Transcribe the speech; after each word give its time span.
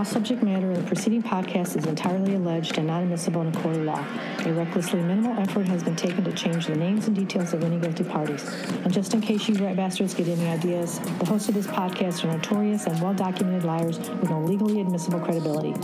All 0.00 0.06
subject 0.06 0.42
matter 0.42 0.70
of 0.70 0.78
the 0.78 0.82
preceding 0.84 1.22
podcast 1.22 1.76
is 1.76 1.84
entirely 1.84 2.34
alleged 2.34 2.78
and 2.78 2.86
not 2.86 3.02
admissible 3.02 3.42
in 3.42 3.48
a 3.48 3.60
court 3.60 3.76
of 3.76 3.82
law. 3.82 4.02
A 4.46 4.52
recklessly 4.54 5.02
minimal 5.02 5.38
effort 5.38 5.68
has 5.68 5.82
been 5.82 5.94
taken 5.94 6.24
to 6.24 6.32
change 6.32 6.68
the 6.68 6.74
names 6.74 7.06
and 7.06 7.14
details 7.14 7.52
of 7.52 7.62
any 7.62 7.78
guilty 7.78 8.04
parties. 8.04 8.42
And 8.82 8.90
just 8.90 9.12
in 9.12 9.20
case 9.20 9.46
you 9.46 9.56
rat 9.56 9.76
bastards 9.76 10.14
get 10.14 10.26
any 10.26 10.48
ideas, 10.48 11.00
the 11.18 11.26
hosts 11.26 11.50
of 11.50 11.54
this 11.54 11.66
podcast 11.66 12.24
are 12.24 12.34
notorious 12.34 12.86
and 12.86 12.98
well 13.02 13.12
documented 13.12 13.64
liars 13.64 13.98
with 13.98 14.30
no 14.30 14.40
legally 14.40 14.80
admissible 14.80 15.20
credibility. 15.20 15.74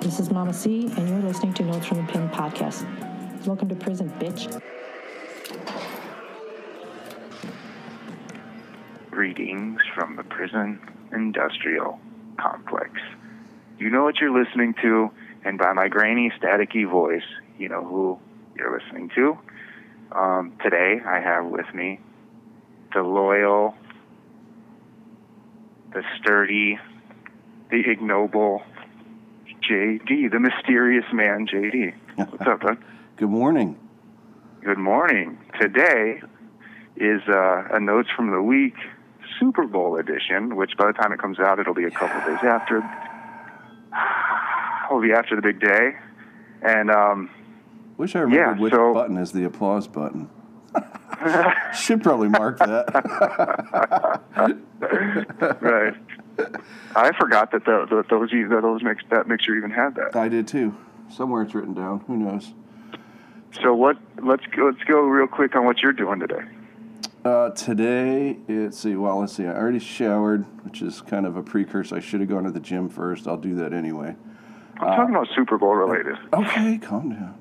This 0.00 0.18
is 0.18 0.32
Mama 0.32 0.52
C, 0.52 0.86
and 0.96 1.08
you're 1.08 1.20
listening 1.20 1.54
to 1.54 1.62
Notes 1.62 1.86
from 1.86 1.98
the 1.98 2.12
Pen 2.12 2.28
podcast. 2.30 2.84
Welcome 3.46 3.68
to 3.68 3.76
prison, 3.76 4.12
bitch. 4.18 4.60
Greetings 9.12 9.80
from 9.94 10.16
the 10.16 10.24
prison 10.24 10.80
industrial 11.12 12.00
complex. 12.40 12.98
You 13.82 13.90
know 13.90 14.04
what 14.04 14.20
you're 14.20 14.30
listening 14.30 14.74
to, 14.80 15.10
and 15.44 15.58
by 15.58 15.72
my 15.72 15.88
grainy, 15.88 16.30
staticky 16.40 16.88
voice, 16.88 17.24
you 17.58 17.68
know 17.68 17.84
who 17.84 18.16
you're 18.56 18.78
listening 18.78 19.10
to. 19.16 19.36
Um, 20.12 20.52
today, 20.62 21.00
I 21.04 21.18
have 21.18 21.46
with 21.46 21.66
me 21.74 21.98
the 22.94 23.02
loyal, 23.02 23.74
the 25.92 26.04
sturdy, 26.20 26.78
the 27.72 27.82
ignoble 27.90 28.62
JD, 29.68 30.30
the 30.30 30.38
mysterious 30.38 31.06
man 31.12 31.48
JD. 31.48 31.92
What's 32.14 32.46
up, 32.46 32.60
bud? 32.60 32.78
Good 33.16 33.30
morning. 33.30 33.76
Good 34.62 34.78
morning. 34.78 35.38
Today 35.60 36.22
is 36.94 37.20
uh, 37.26 37.64
a 37.72 37.80
Notes 37.80 38.10
from 38.14 38.30
the 38.30 38.42
Week 38.42 38.76
Super 39.40 39.66
Bowl 39.66 39.96
edition, 39.96 40.54
which 40.54 40.76
by 40.78 40.86
the 40.86 40.92
time 40.92 41.10
it 41.10 41.18
comes 41.18 41.40
out, 41.40 41.58
it'll 41.58 41.74
be 41.74 41.82
a 41.82 41.90
couple 41.90 42.20
days 42.32 42.44
after. 42.44 42.80
Be 45.00 45.12
after 45.12 45.34
the 45.36 45.42
big 45.42 45.60
day. 45.60 45.96
And 46.62 46.90
um, 46.90 47.30
Wish 47.96 48.14
I 48.14 48.20
remembered 48.20 48.56
Yeah, 48.56 48.62
which 48.62 48.72
so- 48.72 48.94
button 48.94 49.16
is 49.16 49.32
the 49.32 49.44
applause 49.44 49.88
button. 49.88 50.28
Should 51.74 52.02
probably 52.02 52.28
mark 52.28 52.58
that. 52.58 52.88
right, 55.60 55.94
I 56.96 57.12
forgot 57.18 57.52
that 57.52 57.64
the, 57.64 57.86
the, 57.88 58.04
those 58.08 58.30
that 58.30 58.60
those 58.62 58.82
mix 58.82 59.02
that 59.10 59.28
mixture 59.28 59.54
even 59.54 59.70
had 59.70 59.94
that. 59.96 60.16
I 60.16 60.28
did 60.28 60.48
too. 60.48 60.74
Somewhere 61.10 61.42
it's 61.42 61.54
written 61.54 61.74
down. 61.74 62.00
Who 62.06 62.16
knows? 62.16 62.54
So 63.62 63.74
what? 63.74 63.98
Let's 64.22 64.44
go, 64.46 64.64
let's 64.66 64.82
go 64.84 65.00
real 65.02 65.26
quick 65.26 65.54
on 65.54 65.64
what 65.66 65.80
you're 65.82 65.92
doing 65.92 66.20
today. 66.20 66.40
Uh, 67.24 67.50
today, 67.50 68.38
it's 68.48 68.78
see. 68.78 68.96
Well, 68.96 69.18
let's 69.20 69.34
see. 69.34 69.44
I 69.44 69.54
already 69.54 69.78
showered, 69.78 70.44
which 70.64 70.80
is 70.82 71.02
kind 71.02 71.26
of 71.26 71.36
a 71.36 71.42
precursor. 71.42 71.96
I 71.96 72.00
should 72.00 72.20
have 72.20 72.30
gone 72.30 72.44
to 72.44 72.50
the 72.50 72.60
gym 72.60 72.88
first. 72.88 73.28
I'll 73.28 73.36
do 73.36 73.54
that 73.56 73.72
anyway. 73.72 74.16
I'm 74.80 74.96
talking 74.96 75.14
about 75.14 75.28
Super 75.34 75.58
Bowl 75.58 75.74
related. 75.74 76.16
Okay, 76.32 76.78
calm 76.78 77.10
down. 77.10 77.38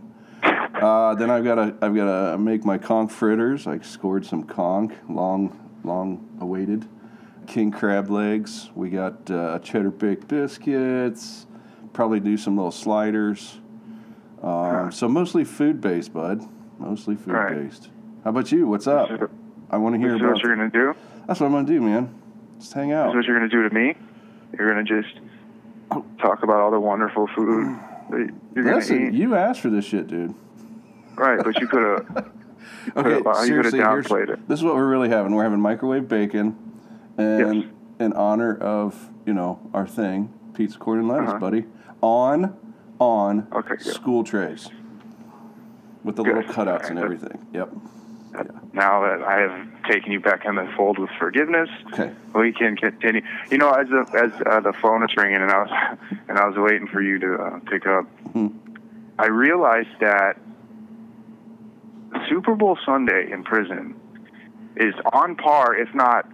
Uh, 0.76 1.16
then 1.16 1.30
I've 1.30 1.44
got 1.44 1.56
to 1.56 1.76
I've 1.82 1.96
got 1.96 2.32
to 2.32 2.38
make 2.38 2.66
my 2.66 2.78
conch 2.78 3.12
fritters. 3.12 3.68
I 3.68 3.80
scored 3.80 4.26
some 4.26 4.44
conch, 4.44 4.94
long 5.10 5.58
long 5.84 6.28
awaited, 6.40 6.88
king 7.48 7.72
crab 7.72 8.10
legs. 8.10 8.70
We 8.76 8.90
got 8.90 9.30
uh, 9.30 9.60
cheddar 9.60 9.92
baked 9.92 10.28
biscuits. 10.28 11.46
Probably 11.94 12.20
do 12.20 12.38
some 12.38 12.56
little 12.56 12.72
sliders. 12.72 13.60
Um, 14.42 14.92
So 14.92 15.08
mostly 15.08 15.44
food 15.44 15.82
based, 15.82 16.14
bud. 16.14 16.42
Mostly 16.80 17.16
food 17.16 17.34
Right. 17.34 17.56
based. 17.56 17.90
How 18.24 18.30
about 18.32 18.52
you? 18.52 18.68
What's 18.68 18.88
up? 18.88 19.12
Is- 19.12 19.20
I 19.70 19.78
want 19.78 19.96
to 19.96 20.00
hear 20.00 20.16
about. 20.16 20.34
what 20.34 20.44
you're 20.44 20.56
gonna 20.56 20.70
do. 20.70 20.94
That's 21.28 21.40
what 21.40 21.46
I'm 21.48 21.54
gonna 21.54 21.68
do, 21.68 21.80
man. 21.82 22.14
Just 22.60 22.74
hang 22.74 22.90
This 22.90 22.96
out. 22.98 23.10
is 23.10 23.16
what 23.16 23.26
you're 23.26 23.38
gonna 23.38 23.50
do 23.50 23.68
to 23.68 23.74
me. 23.74 23.96
You're 24.58 24.70
gonna 24.74 24.84
just 24.84 25.20
talk 26.20 26.44
about 26.44 26.58
all 26.62 26.72
the 26.72 26.80
wonderful 26.80 27.28
food 27.36 27.78
that 28.10 28.30
you're 28.56 28.64
gonna 28.64 28.78
Listen, 28.78 29.14
you 29.14 29.36
asked 29.36 29.62
for 29.62 29.70
this 29.70 29.86
shit, 29.86 30.08
dude. 30.08 30.34
Right, 31.16 31.40
but 31.44 31.60
you 31.60 31.68
could 31.68 31.84
have. 31.84 32.32
Okay, 32.96 33.10
you 33.18 33.24
could 33.24 33.26
have 33.28 33.46
seriously, 33.46 33.80
downplayed 33.80 34.30
it. 34.30 34.48
this 34.48 34.58
is 34.60 34.66
what 34.66 34.74
we're 34.74 34.88
really 34.90 35.10
having. 35.10 35.36
We're 35.36 35.44
having 35.44 35.60
microwave 35.60 36.08
bacon, 36.08 36.56
and 37.18 37.56
Yes. 37.64 37.66
in 38.00 38.14
honor 38.14 38.58
of 38.58 39.10
you 39.26 39.34
know 39.34 39.60
our 39.74 39.86
thing, 39.86 40.34
pizza, 40.56 40.80
corn, 40.80 40.98
and 41.00 41.08
lettuce, 41.08 41.30
Uh-huh. 41.30 41.40
buddy, 41.40 41.66
on 42.02 42.56
on 43.00 43.48
Okay, 43.54 43.78
school 43.78 44.24
trays 44.24 44.70
with 46.04 46.16
the 46.16 46.24
Good. 46.24 46.38
little 46.38 46.54
cutouts 46.54 46.90
and 46.90 46.98
everything. 46.98 47.46
Yep. 47.54 47.70
Now 48.74 49.02
that 49.02 49.22
I 49.22 49.42
have 49.42 49.84
taken 49.92 50.12
you 50.14 50.20
back 50.22 50.46
in 50.46 50.56
the 50.56 50.72
fold 50.78 50.98
with 50.98 51.10
forgiveness, 51.20 51.70
Okay. 51.94 52.14
we 52.34 52.54
can 52.54 52.78
continue. 52.78 53.22
You 53.50 53.58
know, 53.58 53.70
as 53.72 53.88
the 53.90 54.06
as 54.16 54.32
uh, 54.46 54.60
the 54.62 54.72
phone 54.82 55.04
is 55.04 55.10
ringing 55.18 55.42
and 55.42 55.52
I 55.52 55.58
was 55.64 55.98
and 56.30 56.38
I 56.40 56.48
was 56.48 56.56
waiting 56.58 56.88
for 56.88 57.02
you 57.02 57.20
to 57.20 57.36
uh, 57.36 57.60
pick 57.70 57.86
up, 57.86 58.06
Mhm. 58.34 58.54
I 59.20 59.28
realized 59.28 59.90
that 60.00 60.38
Super 62.30 62.56
Bowl 62.56 62.78
Sunday 62.86 63.30
in 63.32 63.44
prison 63.44 63.96
is 64.78 64.94
on 65.14 65.36
par, 65.36 65.76
if 65.76 65.94
not. 65.94 66.28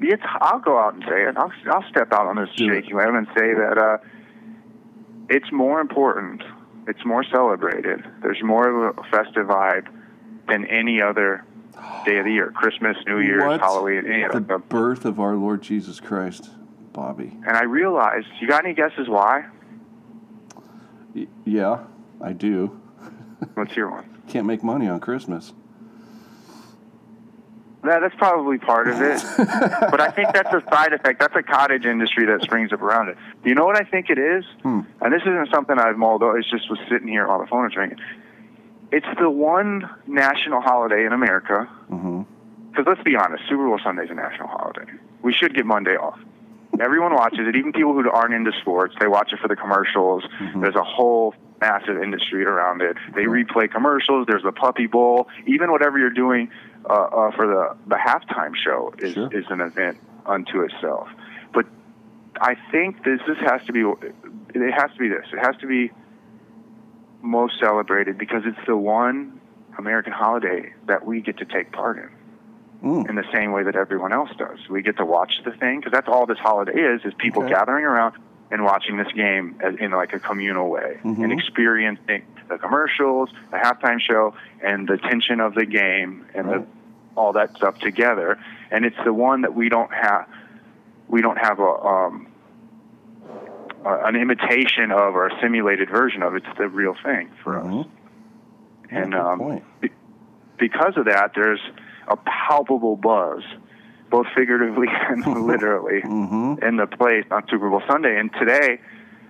It's, 0.00 0.22
I'll 0.40 0.58
go 0.58 0.78
out 0.78 0.94
and 0.94 1.04
say 1.08 1.22
it. 1.28 1.36
I'll, 1.36 1.52
I'll 1.70 1.88
step 1.88 2.12
out 2.12 2.26
on 2.26 2.34
this 2.36 2.48
shaky 2.56 2.92
limb 2.92 3.14
and 3.14 3.26
say 3.36 3.54
that 3.54 3.78
uh, 3.78 3.98
it's 5.28 5.52
more 5.52 5.80
important. 5.80 6.42
It's 6.88 7.04
more 7.04 7.22
celebrated. 7.22 8.04
There's 8.20 8.42
more 8.42 8.88
of 8.88 8.98
a 8.98 9.02
festive 9.10 9.46
vibe 9.46 9.86
than 10.48 10.66
any 10.66 11.00
other 11.00 11.44
day 12.04 12.18
of 12.18 12.24
the 12.24 12.32
year. 12.32 12.50
Christmas, 12.54 12.96
New 13.06 13.20
Year's? 13.20 13.60
Halloween, 13.60 14.04
The 14.32 14.58
birth 14.58 15.04
of 15.04 15.20
our 15.20 15.36
Lord 15.36 15.62
Jesus 15.62 16.00
Christ, 16.00 16.50
Bobby. 16.92 17.36
And 17.46 17.56
I 17.56 17.64
realized, 17.64 18.26
you 18.40 18.48
got 18.48 18.64
any 18.64 18.74
guesses 18.74 19.08
why? 19.08 19.46
Y- 21.14 21.26
yeah, 21.44 21.84
I 22.20 22.32
do. 22.32 22.80
What's 23.54 23.76
your 23.76 23.90
one. 23.90 24.08
Can't 24.28 24.46
make 24.46 24.62
money 24.62 24.88
on 24.88 25.00
Christmas. 25.00 25.52
That, 27.84 27.98
that's 28.00 28.14
probably 28.14 28.58
part 28.58 28.86
of 28.86 29.00
it. 29.02 29.20
but 29.90 30.00
I 30.00 30.10
think 30.10 30.32
that's 30.32 30.52
a 30.54 30.62
side 30.70 30.92
effect. 30.92 31.18
That's 31.18 31.34
a 31.34 31.42
cottage 31.42 31.84
industry 31.84 32.26
that 32.26 32.42
springs 32.42 32.72
up 32.72 32.80
around 32.80 33.08
it. 33.08 33.16
Do 33.42 33.48
you 33.48 33.56
know 33.56 33.64
what 33.64 33.76
I 33.76 33.84
think 33.84 34.08
it 34.08 34.18
is? 34.18 34.44
Hmm. 34.62 34.82
And 35.00 35.12
this 35.12 35.22
isn't 35.22 35.48
something 35.52 35.76
I've 35.78 35.96
mulled 35.96 36.22
over. 36.22 36.38
It's 36.38 36.48
just 36.48 36.70
was 36.70 36.78
sitting 36.88 37.08
here 37.08 37.26
while 37.26 37.40
the 37.40 37.46
phone 37.46 37.64
was 37.64 37.74
ringing. 37.74 37.98
It's 38.92 39.06
the 39.18 39.30
one 39.30 39.88
national 40.06 40.60
holiday 40.60 41.06
in 41.06 41.12
America. 41.12 41.68
Because 41.88 42.84
let's 42.86 43.02
be 43.02 43.16
honest, 43.16 43.42
Super 43.48 43.66
Bowl 43.66 43.80
Sunday 43.82 44.04
is 44.04 44.10
a 44.10 44.14
national 44.14 44.48
holiday. 44.48 44.84
We 45.22 45.32
should 45.32 45.54
get 45.54 45.64
Monday 45.66 45.96
off. 45.96 46.18
Everyone 46.80 47.14
watches 47.14 47.40
it, 47.46 47.54
even 47.56 47.72
people 47.72 47.92
who 47.94 48.10
aren't 48.10 48.34
into 48.34 48.52
sports. 48.60 48.94
They 49.00 49.06
watch 49.06 49.32
it 49.32 49.38
for 49.40 49.48
the 49.48 49.56
commercials. 49.56 50.24
There's 50.56 50.74
a 50.74 50.82
whole 50.84 51.34
massive 51.60 52.02
industry 52.02 52.44
around 52.44 52.80
it. 52.82 52.96
They 53.14 53.24
replay 53.24 53.70
commercials. 53.70 54.26
There's 54.26 54.42
the 54.42 54.52
Puppy 54.52 54.86
Bowl. 54.86 55.28
Even 55.46 55.70
whatever 55.70 55.98
you're 55.98 56.10
doing 56.10 56.50
uh, 56.88 56.92
uh, 56.92 57.30
for 57.32 57.46
the 57.46 57.76
the 57.86 57.96
halftime 57.96 58.52
show 58.56 58.92
is 58.98 59.12
Sure. 59.14 59.28
is 59.32 59.44
an 59.50 59.60
event 59.60 59.98
unto 60.26 60.62
itself. 60.62 61.08
But 61.52 61.66
I 62.40 62.56
think 62.70 63.04
this 63.04 63.20
this 63.28 63.38
has 63.46 63.62
to 63.66 63.72
be 63.72 63.80
it 64.54 64.72
has 64.72 64.90
to 64.92 64.98
be 64.98 65.08
this. 65.08 65.26
It 65.32 65.38
has 65.44 65.56
to 65.60 65.66
be 65.66 65.90
most 67.22 67.58
celebrated 67.58 68.18
because 68.18 68.42
it's 68.44 68.66
the 68.66 68.76
one 68.76 69.40
American 69.78 70.12
holiday 70.12 70.72
that 70.86 71.06
we 71.06 71.20
get 71.20 71.38
to 71.38 71.44
take 71.44 71.72
part 71.72 71.96
in 71.98 72.08
Mm. 72.82 73.08
in 73.08 73.14
the 73.14 73.24
same 73.32 73.52
way 73.52 73.62
that 73.62 73.76
everyone 73.76 74.12
else 74.12 74.30
does. 74.36 74.58
We 74.68 74.82
get 74.82 74.96
to 74.96 75.04
watch 75.04 75.40
the 75.44 75.52
thing 75.52 75.78
because 75.78 75.92
that's 75.92 76.08
all 76.08 76.26
this 76.26 76.38
holiday 76.38 76.72
is: 76.80 77.04
is 77.04 77.14
people 77.14 77.44
Okay. 77.44 77.52
gathering 77.52 77.84
around 77.84 78.14
and 78.50 78.64
watching 78.64 78.96
this 78.96 79.10
game 79.12 79.54
in 79.78 79.92
like 79.92 80.12
a 80.12 80.18
communal 80.18 80.68
way 80.68 80.98
Mhm. 81.04 81.22
and 81.22 81.32
experiencing 81.32 82.22
the 82.48 82.58
commercials, 82.58 83.30
the 83.52 83.56
halftime 83.56 84.00
show, 84.00 84.34
and 84.60 84.88
the 84.88 84.98
tension 84.98 85.38
of 85.38 85.54
the 85.54 85.64
game 85.64 86.26
and 86.34 86.48
Right. 86.48 86.60
the, 86.60 86.66
all 87.16 87.32
that 87.34 87.54
stuff 87.56 87.78
together. 87.78 88.36
And 88.72 88.84
it's 88.84 88.98
the 89.04 89.12
one 89.14 89.42
that 89.42 89.54
we 89.54 89.68
don't 89.68 89.92
have. 89.94 90.26
We 91.06 91.22
don't 91.22 91.38
have 91.38 91.60
a. 91.60 91.62
Um, 91.86 92.26
uh, 93.84 94.02
an 94.04 94.16
imitation 94.16 94.90
of 94.92 95.14
or 95.14 95.26
a 95.26 95.40
simulated 95.40 95.90
version 95.90 96.22
of 96.22 96.34
it's 96.34 96.46
the 96.58 96.68
real 96.68 96.94
thing 97.04 97.30
for 97.42 97.58
us. 97.58 97.66
Mhm. 97.66 97.88
Yeah, 98.90 98.98
And 99.02 99.14
um, 99.14 99.38
point. 99.38 99.64
because 100.58 100.96
of 100.96 101.06
that, 101.06 101.32
there's 101.34 101.60
a 102.08 102.16
palpable 102.16 102.96
buzz, 102.96 103.42
both 104.10 104.26
figuratively 104.36 104.88
and 105.08 105.46
literally, 105.46 106.00
hmm 106.02 106.54
in 106.62 106.76
the 106.76 106.86
place 106.86 107.24
on 107.30 107.42
Super 107.48 107.70
Bowl 107.70 107.82
Sunday. 107.88 108.18
And 108.18 108.30
today, 108.34 108.78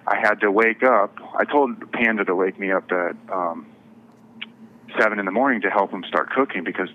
I 0.06 0.16
had 0.16 0.40
to 0.40 0.50
wake 0.50 0.82
up. 0.82 1.16
I 1.38 1.44
told 1.44 1.90
Panda 1.92 2.24
to 2.24 2.34
wake 2.34 2.58
me 2.58 2.72
up 2.72 2.90
at 2.90 3.14
um, 3.30 3.66
seven 4.98 5.18
in 5.20 5.24
the 5.26 5.30
morning 5.32 5.60
to 5.62 5.70
help 5.70 5.90
him 5.92 6.04
start 6.08 6.30
cooking 6.30 6.64
because 6.64 6.88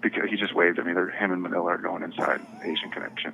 because 0.00 0.30
he 0.30 0.36
just 0.36 0.54
waved 0.54 0.78
at 0.78 0.86
me. 0.86 0.92
They're, 0.92 1.10
him 1.10 1.32
and 1.32 1.42
Manila 1.42 1.72
are 1.72 1.78
going 1.78 2.04
inside 2.04 2.40
Asian 2.62 2.90
Connection. 2.90 3.32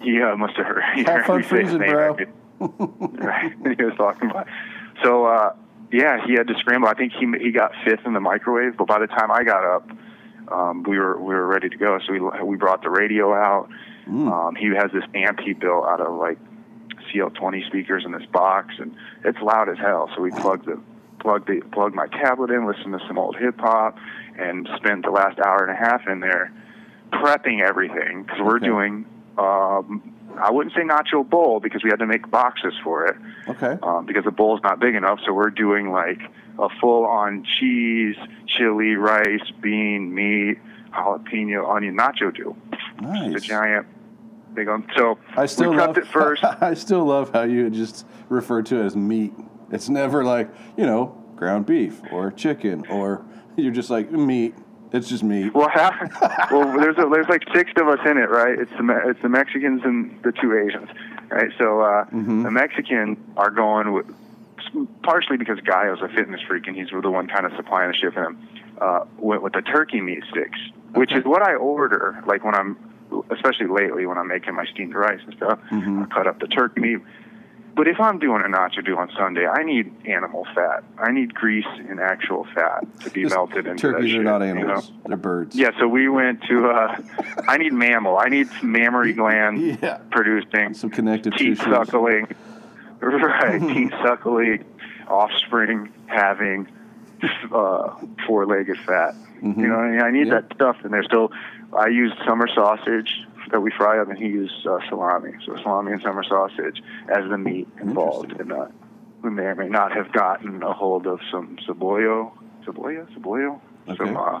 He 0.00 0.20
uh, 0.20 0.36
must 0.36 0.56
have 0.56 0.66
heard. 0.66 0.82
He 0.94 1.04
Have 1.04 1.24
heard 1.24 1.26
fun 1.26 1.42
freezing, 1.42 1.78
bro. 1.78 2.16
right. 2.58 3.52
he 3.78 3.84
was 3.84 3.94
talking 3.96 4.30
about. 4.30 4.46
So 5.02 5.26
uh, 5.26 5.54
yeah, 5.92 6.24
he 6.26 6.34
had 6.34 6.46
to 6.48 6.54
scramble. 6.58 6.88
I 6.88 6.94
think 6.94 7.12
he 7.12 7.26
he 7.40 7.50
got 7.52 7.72
fifth 7.84 8.06
in 8.06 8.12
the 8.14 8.20
microwave, 8.20 8.76
but 8.76 8.86
by 8.86 8.98
the 8.98 9.06
time 9.06 9.30
I 9.30 9.44
got 9.44 9.64
up, 9.64 9.90
um, 10.50 10.82
we 10.84 10.98
were 10.98 11.18
we 11.20 11.34
were 11.34 11.46
ready 11.46 11.68
to 11.68 11.76
go. 11.76 11.98
So 12.06 12.12
we 12.12 12.20
we 12.44 12.56
brought 12.56 12.82
the 12.82 12.90
radio 12.90 13.34
out. 13.34 13.68
Mm. 14.08 14.30
Um, 14.30 14.54
he 14.54 14.66
has 14.76 14.90
this 14.92 15.04
amp 15.14 15.40
he 15.40 15.52
built 15.52 15.84
out 15.84 16.00
of 16.00 16.14
like 16.14 16.38
CL20 17.12 17.66
speakers 17.66 18.04
in 18.04 18.12
this 18.12 18.24
box, 18.32 18.74
and 18.78 18.94
it's 19.24 19.38
loud 19.40 19.68
as 19.68 19.78
hell. 19.78 20.08
So 20.14 20.22
we 20.22 20.30
plugged 20.30 20.66
the 20.66 20.80
plugged 21.20 21.48
the 21.48 21.60
plug 21.72 21.94
my 21.94 22.06
tablet 22.06 22.50
in, 22.50 22.66
listen 22.66 22.92
to 22.92 23.00
some 23.06 23.18
old 23.18 23.36
hip 23.36 23.58
hop, 23.58 23.98
and 24.38 24.68
spent 24.76 25.04
the 25.04 25.10
last 25.10 25.38
hour 25.40 25.64
and 25.64 25.70
a 25.72 25.76
half 25.76 26.06
in 26.06 26.20
there 26.20 26.52
prepping 27.12 27.60
everything 27.62 28.22
because 28.22 28.40
we're 28.40 28.56
Okay. 28.56 28.66
doing. 28.66 29.06
Um, 29.38 30.12
I 30.38 30.50
wouldn't 30.50 30.74
say 30.74 30.82
nacho 30.82 31.28
bowl 31.28 31.60
because 31.60 31.82
we 31.82 31.90
had 31.90 31.98
to 32.00 32.06
make 32.06 32.30
boxes 32.30 32.74
for 32.84 33.06
it 33.06 33.16
Okay. 33.48 33.78
um, 33.82 34.04
because 34.06 34.24
the 34.24 34.30
bowl's 34.30 34.60
not 34.62 34.80
big 34.80 34.94
enough. 34.94 35.20
So 35.24 35.32
we're 35.32 35.50
doing 35.50 35.90
like 35.90 36.20
a 36.58 36.68
full-on 36.80 37.44
cheese, 37.58 38.16
chili, 38.46 38.94
rice, 38.96 39.50
bean, 39.60 40.14
meat, 40.14 40.58
jalapeno, 40.92 41.68
onion 41.74 41.96
nacho 41.96 42.34
do. 42.34 42.56
The 42.98 43.02
Nice. 43.02 43.42
giant 43.42 43.86
big 44.54 44.68
one. 44.68 44.86
So 44.96 45.18
I 45.36 45.46
still 45.46 45.70
we 45.70 45.76
love 45.76 45.96
it 45.98 46.06
first. 46.06 46.42
I 46.60 46.74
still 46.74 47.04
love 47.04 47.30
how 47.32 47.42
you 47.42 47.68
just 47.70 48.06
refer 48.28 48.62
to 48.62 48.80
it 48.80 48.86
as 48.86 48.96
meat. 48.96 49.32
It's 49.70 49.88
never 49.88 50.24
like 50.24 50.48
you 50.76 50.86
know 50.86 51.14
ground 51.36 51.66
beef 51.66 52.00
or 52.10 52.30
chicken 52.30 52.84
or 52.88 53.24
you're 53.56 53.72
just 53.72 53.90
like 53.90 54.10
meat. 54.10 54.54
It's 54.92 55.08
just 55.08 55.22
me. 55.24 55.50
Well, 55.50 55.68
well, 56.50 56.72
there's 56.78 56.96
a, 56.98 57.08
there's 57.10 57.28
like 57.28 57.42
six 57.54 57.70
of 57.76 57.88
us 57.88 57.98
in 58.06 58.18
it, 58.18 58.30
right? 58.30 58.58
It's 58.58 58.70
the 58.70 59.02
it's 59.10 59.20
the 59.22 59.28
Mexicans 59.28 59.82
and 59.84 60.22
the 60.22 60.32
two 60.32 60.56
Asians, 60.56 60.88
right? 61.28 61.50
So 61.58 61.80
uh, 61.80 62.04
Mm-hmm. 62.06 62.42
the 62.44 62.50
Mexican 62.50 63.16
are 63.36 63.50
going 63.50 63.92
with 63.92 64.06
partially 65.02 65.36
because 65.36 65.58
Gallo's 65.60 66.00
a 66.02 66.08
fitness 66.08 66.40
freak 66.46 66.66
and 66.66 66.76
he's 66.76 66.88
the 66.90 67.10
one 67.10 67.26
kind 67.28 67.46
of 67.46 67.52
supplying 67.56 67.90
the 67.90 67.96
shit 67.96 68.12
for 68.14 68.24
him. 68.24 68.48
Uh, 68.80 69.04
went 69.18 69.42
with 69.42 69.52
the 69.54 69.62
turkey 69.62 70.00
meat 70.00 70.22
sticks, 70.30 70.58
which 70.94 71.10
Okay. 71.10 71.20
is 71.20 71.24
what 71.24 71.42
I 71.42 71.54
order. 71.54 72.22
Like 72.26 72.44
when 72.44 72.54
I'm, 72.54 72.76
especially 73.30 73.66
lately 73.68 74.06
when 74.06 74.18
I'm 74.18 74.28
making 74.28 74.54
my 74.54 74.66
steamed 74.66 74.94
rice 74.94 75.20
and 75.24 75.34
stuff, 75.36 75.58
Mm-hmm. 75.70 76.02
I 76.02 76.06
cut 76.14 76.26
up 76.26 76.38
the 76.40 76.46
turkey 76.48 76.80
meat. 76.80 76.98
But 77.76 77.88
if 77.88 78.00
I'm 78.00 78.18
doing 78.18 78.40
a 78.40 78.48
nacho 78.48 78.82
do 78.82 78.96
on 78.96 79.10
Sunday, 79.18 79.46
I 79.46 79.62
need 79.62 79.92
animal 80.06 80.46
fat. 80.54 80.82
I 80.98 81.12
need 81.12 81.34
grease 81.34 81.66
and 81.90 82.00
actual 82.00 82.46
fat 82.54 82.86
to 83.00 83.10
be 83.10 83.24
Just 83.24 83.34
melted 83.34 83.66
into 83.66 83.92
turkeys 83.92 84.12
that 84.12 84.20
are 84.20 84.22
not 84.22 84.40
shit, 84.40 84.48
you 84.48 84.54
know? 84.54 84.60
animals. 84.62 84.92
They're 85.04 85.16
birds. 85.18 85.54
Yeah, 85.54 85.72
so 85.78 85.86
we 85.86 86.08
went 86.08 86.42
to. 86.44 86.68
Uh, 86.70 86.96
I 87.48 87.58
need 87.58 87.74
mammal. 87.74 88.16
I 88.18 88.30
need 88.30 88.48
mammary 88.62 89.12
gland 89.20 89.78
Yeah. 89.82 89.98
producing, 90.10 90.72
Some 90.72 90.88
connective 90.88 91.34
teeth 91.34 91.58
tissues. 91.58 91.74
suckling, 91.74 92.28
right? 93.00 93.60
teeth 93.60 93.92
suckling, 94.02 94.64
offspring 95.06 95.92
having, 96.06 96.68
uh, 97.52 97.94
four-legged 98.26 98.78
fat. 98.86 99.14
Mhm. 99.42 99.58
You 99.58 99.66
know, 99.68 99.76
what 99.76 99.84
I, 99.84 99.90
mean? 99.90 100.00
I 100.00 100.10
need 100.12 100.28
Yeah. 100.28 100.40
that 100.40 100.54
stuff, 100.54 100.78
and 100.82 100.94
there's 100.94 101.04
still. 101.06 101.30
I 101.76 101.88
used 101.88 102.14
summer 102.24 102.48
sausage 102.48 103.26
that 103.56 103.62
we 103.62 103.70
fry 103.74 103.98
up, 103.98 104.10
and 104.10 104.18
he 104.18 104.26
used 104.26 104.66
uh, 104.66 104.78
salami. 104.90 105.32
So 105.46 105.56
salami 105.62 105.92
and 105.92 106.02
summer 106.02 106.22
sausage 106.22 106.82
as 107.08 107.28
the 107.30 107.38
meat 107.38 107.66
involved, 107.80 108.32
and 108.38 108.52
uh, 108.52 108.66
we 109.22 109.30
may 109.30 109.44
or 109.44 109.54
may 109.54 109.68
not 109.70 109.92
have 109.92 110.12
gotten 110.12 110.62
a 110.62 110.74
hold 110.74 111.06
of 111.06 111.20
some 111.32 111.56
cebollo, 111.66 112.32
cebollo, 112.66 113.08
cebollo, 113.14 113.58
Okay. 113.88 113.96
some 113.96 114.14
uh, 114.16 114.40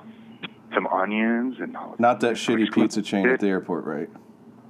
some 0.74 0.86
onions 0.88 1.56
and 1.60 1.74
Not 1.98 2.20
that 2.20 2.34
shitty 2.34 2.70
pizza 2.70 3.00
chain 3.00 3.26
at 3.26 3.40
the 3.40 3.46
airport, 3.48 3.86
right? 3.86 4.10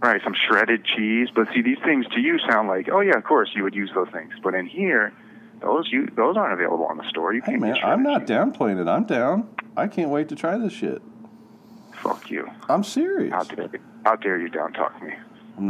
right, 0.00 0.20
some 0.22 0.34
shredded 0.48 0.84
cheese. 0.84 1.26
But 1.34 1.48
see, 1.52 1.62
these 1.62 1.78
things 1.84 2.06
to 2.14 2.20
you 2.20 2.38
sound 2.48 2.68
like, 2.68 2.88
oh 2.92 3.00
yeah, 3.00 3.16
of 3.16 3.24
course 3.24 3.50
you 3.56 3.64
would 3.64 3.74
use 3.74 3.90
those 3.96 4.08
things. 4.12 4.32
But 4.44 4.54
in 4.54 4.66
here, 4.66 5.12
those 5.60 5.88
you 5.90 6.06
those 6.14 6.36
aren't 6.36 6.52
available 6.52 6.84
on 6.84 6.98
the 6.98 7.08
store. 7.08 7.34
You 7.34 7.42
can't 7.42 7.60
man, 7.60 7.78
I'm 7.82 8.04
not 8.04 8.20
cheese. 8.20 8.28
downplaying 8.36 8.80
it. 8.80 8.86
I'm 8.86 9.06
down. 9.06 9.48
I 9.76 9.88
can't 9.88 10.10
wait 10.10 10.28
to 10.28 10.36
try 10.36 10.56
this 10.56 10.72
shit. 10.72 11.02
You. 12.30 12.48
I'm 12.68 12.82
serious. 12.84 13.32
How 13.32 13.44
dare 13.44 13.68
you? 13.72 13.80
How 14.04 14.16
dare 14.16 14.38
you 14.38 14.48
down 14.48 14.72
talk 14.72 15.00
me? 15.02 15.12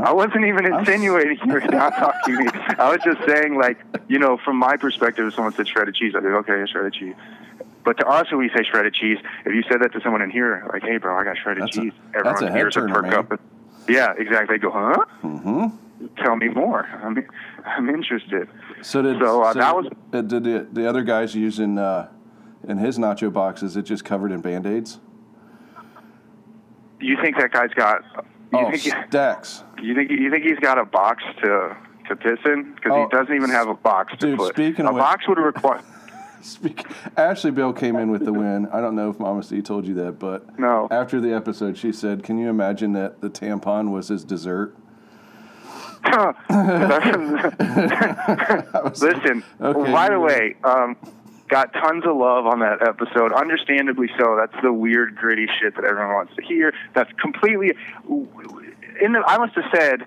I 0.03 0.13
wasn't 0.13 0.45
even 0.47 0.67
insinuating 0.67 1.39
you 1.45 1.53
were 1.53 1.61
down 1.79 1.93
talking 1.93 2.35
me. 2.37 2.47
I 2.79 2.91
was 2.91 2.99
just 3.05 3.21
saying, 3.27 3.57
like, 3.57 3.79
you 4.09 4.19
know, 4.19 4.37
from 4.45 4.57
my 4.57 4.77
perspective, 4.77 5.27
if 5.29 5.35
someone 5.35 5.53
said 5.55 5.69
shredded 5.69 5.95
cheese, 5.95 6.13
I'd 6.17 6.23
be 6.25 6.29
like, 6.29 6.49
okay, 6.49 6.71
shredded 6.71 6.93
cheese. 6.95 7.15
But 7.85 7.99
to 7.99 8.07
us, 8.09 8.29
when 8.33 8.41
we 8.41 8.49
say 8.49 8.65
shredded 8.69 8.95
cheese, 8.95 9.19
if 9.45 9.55
you 9.55 9.63
said 9.71 9.81
that 9.83 9.93
to 9.93 10.01
someone 10.01 10.23
in 10.23 10.31
here, 10.31 10.69
like, 10.73 10.83
hey, 10.83 10.97
bro, 10.97 11.17
I 11.17 11.23
got 11.23 11.37
shredded 11.39 11.63
That's 11.65 11.77
cheese, 11.77 11.93
everyone 12.15 12.45
a 12.45 12.53
hears 12.53 12.75
perk 12.75 13.03
man. 13.03 13.15
up. 13.15 13.41
Yeah, 13.89 14.13
exactly. 14.19 14.57
They 14.57 14.61
go, 14.61 14.73
huh? 14.73 15.05
Mhm. 15.23 15.73
Tell 16.19 16.35
me 16.35 16.49
more. 16.49 16.87
I'm, 17.05 17.25
I'm 17.65 17.89
interested. 17.89 18.49
So 18.83 19.03
did 19.03 19.21
So, 19.21 19.43
uh, 19.43 19.53
that 19.53 19.77
was- 19.77 19.87
did 20.11 20.29
the, 20.31 20.67
the 20.73 20.89
other 20.89 21.03
guys 21.03 21.35
using 21.37 21.79
uh, 21.79 22.09
in 22.67 22.79
his 22.79 22.99
nacho 22.99 23.33
boxes? 23.33 23.77
It 23.77 23.83
just 23.83 24.05
covered 24.05 24.33
in 24.33 24.41
band 24.41 24.67
aids? 24.67 24.99
You 27.01 27.17
think 27.23 27.37
that 27.39 27.53
guy's 27.53 27.73
got? 27.75 28.03
You 28.53 28.59
Oh, 28.61 28.71
think 28.71 28.83
he, 28.83 28.91
stacks. 29.09 29.65
you 29.83 29.95
think 29.95 30.11
you 30.11 30.31
think 30.31 30.45
he's 30.45 30.59
got 30.61 30.79
a 30.79 30.85
box 30.85 31.23
to 31.43 31.77
to 32.09 32.17
piss 32.17 32.39
in? 32.45 32.73
Because 32.75 32.93
Oh, 32.95 33.03
he 33.03 33.09
doesn't 33.17 33.35
even 33.35 33.51
have 33.51 33.69
a 33.69 33.75
box 33.75 34.13
to 34.13 34.19
dude, 34.19 34.39
put. 34.39 34.55
speaking 34.55 34.85
a 34.87 34.89
of 34.91 34.95
which- 34.95 35.03
box 35.03 35.29
would 35.29 35.39
require. 35.39 35.81
Speak, 36.43 36.85
Ashley 37.17 37.51
Bell 37.51 37.73
came 37.73 37.97
in 37.97 38.11
with 38.13 38.25
the 38.25 38.33
win. 38.33 38.69
I 38.73 38.81
don't 38.81 38.95
know 38.95 39.11
if 39.11 39.19
Mama 39.19 39.43
C 39.43 39.61
told 39.63 39.85
you 39.87 39.95
that, 39.95 40.21
but 40.21 40.57
No. 40.61 40.87
after 40.93 41.21
the 41.21 41.33
episode, 41.35 41.77
she 41.77 41.91
said, 41.93 42.23
"Can 42.23 42.39
you 42.39 42.49
imagine 42.49 42.93
that 42.93 43.21
the 43.21 43.29
tampon 43.29 43.91
was 43.91 44.09
his 44.09 44.23
dessert?" 44.25 44.77
I 46.05 46.35
was 48.85 49.03
like, 49.03 49.17
Listen, 49.17 49.43
Okay, 49.61 49.93
by 49.93 50.09
the 50.11 50.21
way, 50.21 50.57
um, 50.63 50.97
got 51.49 51.73
tons 51.73 52.05
of 52.07 52.17
love 52.17 52.47
on 52.47 52.61
that 52.61 52.87
episode. 52.87 53.33
Understandably 53.33 54.09
so. 54.19 54.37
That's 54.37 54.63
the 54.63 54.73
weird, 54.73 55.17
gritty 55.17 55.47
shit 55.61 55.75
that 55.77 55.85
everyone 55.85 56.15
wants 56.15 56.35
to 56.37 56.43
hear. 56.43 56.73
That's 56.95 57.11
completely. 57.21 57.73
In 58.09 59.13
the, 59.13 59.23
I 59.27 59.39
must 59.39 59.55
have 59.55 59.65
said, 59.75 60.07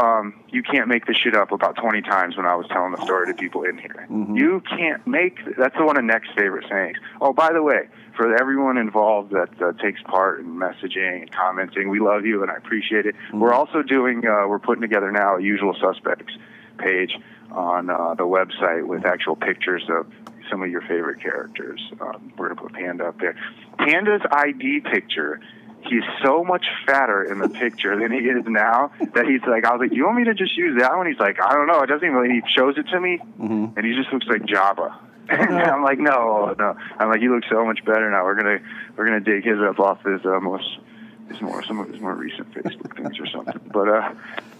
um, 0.00 0.40
you 0.48 0.62
can't 0.62 0.88
make 0.88 1.06
this 1.06 1.16
shit 1.16 1.34
up 1.34 1.52
about 1.52 1.76
20 1.76 2.00
times 2.02 2.36
when 2.36 2.46
I 2.46 2.54
was 2.54 2.66
telling 2.68 2.92
the 2.92 3.02
story 3.02 3.26
to 3.26 3.34
people 3.34 3.64
in 3.64 3.76
here. 3.76 4.06
Mm-hmm. 4.10 4.36
You 4.36 4.62
can't 4.68 5.06
make. 5.06 5.38
That's 5.58 5.76
the 5.76 5.84
one 5.84 5.98
of 5.98 6.04
Neck's 6.04 6.28
favorite 6.36 6.66
sayings. 6.70 6.96
Oh, 7.20 7.32
by 7.32 7.52
the 7.52 7.62
way, 7.62 7.88
for 8.16 8.34
everyone 8.40 8.78
involved 8.78 9.32
that 9.32 9.50
uh, 9.60 9.72
takes 9.82 10.02
part 10.02 10.40
in 10.40 10.46
messaging 10.46 11.22
and 11.22 11.32
commenting, 11.32 11.90
we 11.90 12.00
love 12.00 12.24
you 12.24 12.42
and 12.42 12.50
I 12.50 12.56
appreciate 12.56 13.04
it. 13.04 13.14
Mm-hmm. 13.14 13.40
We're 13.40 13.52
also 13.52 13.82
doing. 13.82 14.26
Uh, 14.26 14.48
we're 14.48 14.58
putting 14.58 14.82
together 14.82 15.12
now 15.12 15.36
a 15.36 15.42
usual 15.42 15.76
suspects 15.78 16.32
page 16.78 17.18
on 17.50 17.90
uh, 17.90 18.14
the 18.14 18.24
website 18.24 18.86
with 18.86 19.04
actual 19.04 19.36
pictures 19.36 19.84
of 19.90 20.06
some 20.52 20.62
of 20.62 20.70
your 20.70 20.82
favorite 20.82 21.20
characters. 21.20 21.80
Um, 22.00 22.32
we're 22.36 22.48
going 22.54 22.56
to 22.56 22.62
put 22.62 22.72
Panda 22.74 23.06
up 23.06 23.18
there. 23.18 23.34
Panda's 23.78 24.20
ID 24.30 24.80
picture, 24.82 25.40
he's 25.80 26.02
so 26.22 26.44
much 26.44 26.66
fatter 26.86 27.24
in 27.24 27.38
the 27.38 27.48
picture 27.48 27.98
than 27.98 28.12
he 28.12 28.18
is 28.18 28.44
now 28.46 28.92
that 29.14 29.24
he's 29.26 29.40
like, 29.48 29.64
I 29.64 29.72
was 29.72 29.80
like, 29.80 29.92
you 29.96 30.04
want 30.04 30.18
me 30.18 30.24
to 30.24 30.34
just 30.34 30.54
use 30.56 30.78
that 30.78 30.94
one? 30.96 31.06
He's 31.06 31.18
like, 31.18 31.42
I 31.42 31.54
don't 31.54 31.66
know. 31.66 31.80
It 31.80 31.86
doesn't 31.86 32.06
even, 32.06 32.30
he 32.30 32.42
shows 32.54 32.76
it 32.76 32.86
to 32.88 33.00
me 33.00 33.18
Mhm. 33.40 33.76
and 33.76 33.86
he 33.86 33.94
just 33.96 34.12
looks 34.12 34.26
like 34.26 34.42
Jabba. 34.42 34.94
and 35.28 35.56
I'm 35.56 35.82
like, 35.82 35.98
no, 35.98 36.54
no. 36.58 36.76
I'm 36.98 37.08
like, 37.08 37.22
you 37.22 37.34
look 37.34 37.44
so 37.48 37.64
much 37.64 37.82
better 37.84 38.10
now. 38.10 38.24
We're 38.24 38.34
gonna 38.34 38.58
we're 38.96 39.04
gonna 39.06 39.20
dig 39.20 39.44
his 39.44 39.58
up 39.60 39.78
off 39.78 40.02
his 40.04 40.20
uh, 40.26 40.40
most 40.40 40.68
his 41.30 41.40
more 41.40 41.62
some 41.62 41.78
of 41.78 41.88
his 41.88 42.00
more 42.00 42.12
recent 42.12 42.52
Facebook 42.52 42.96
things 42.96 43.20
or 43.20 43.26
something. 43.28 43.58
But 43.72 43.88
uh, 43.88 44.12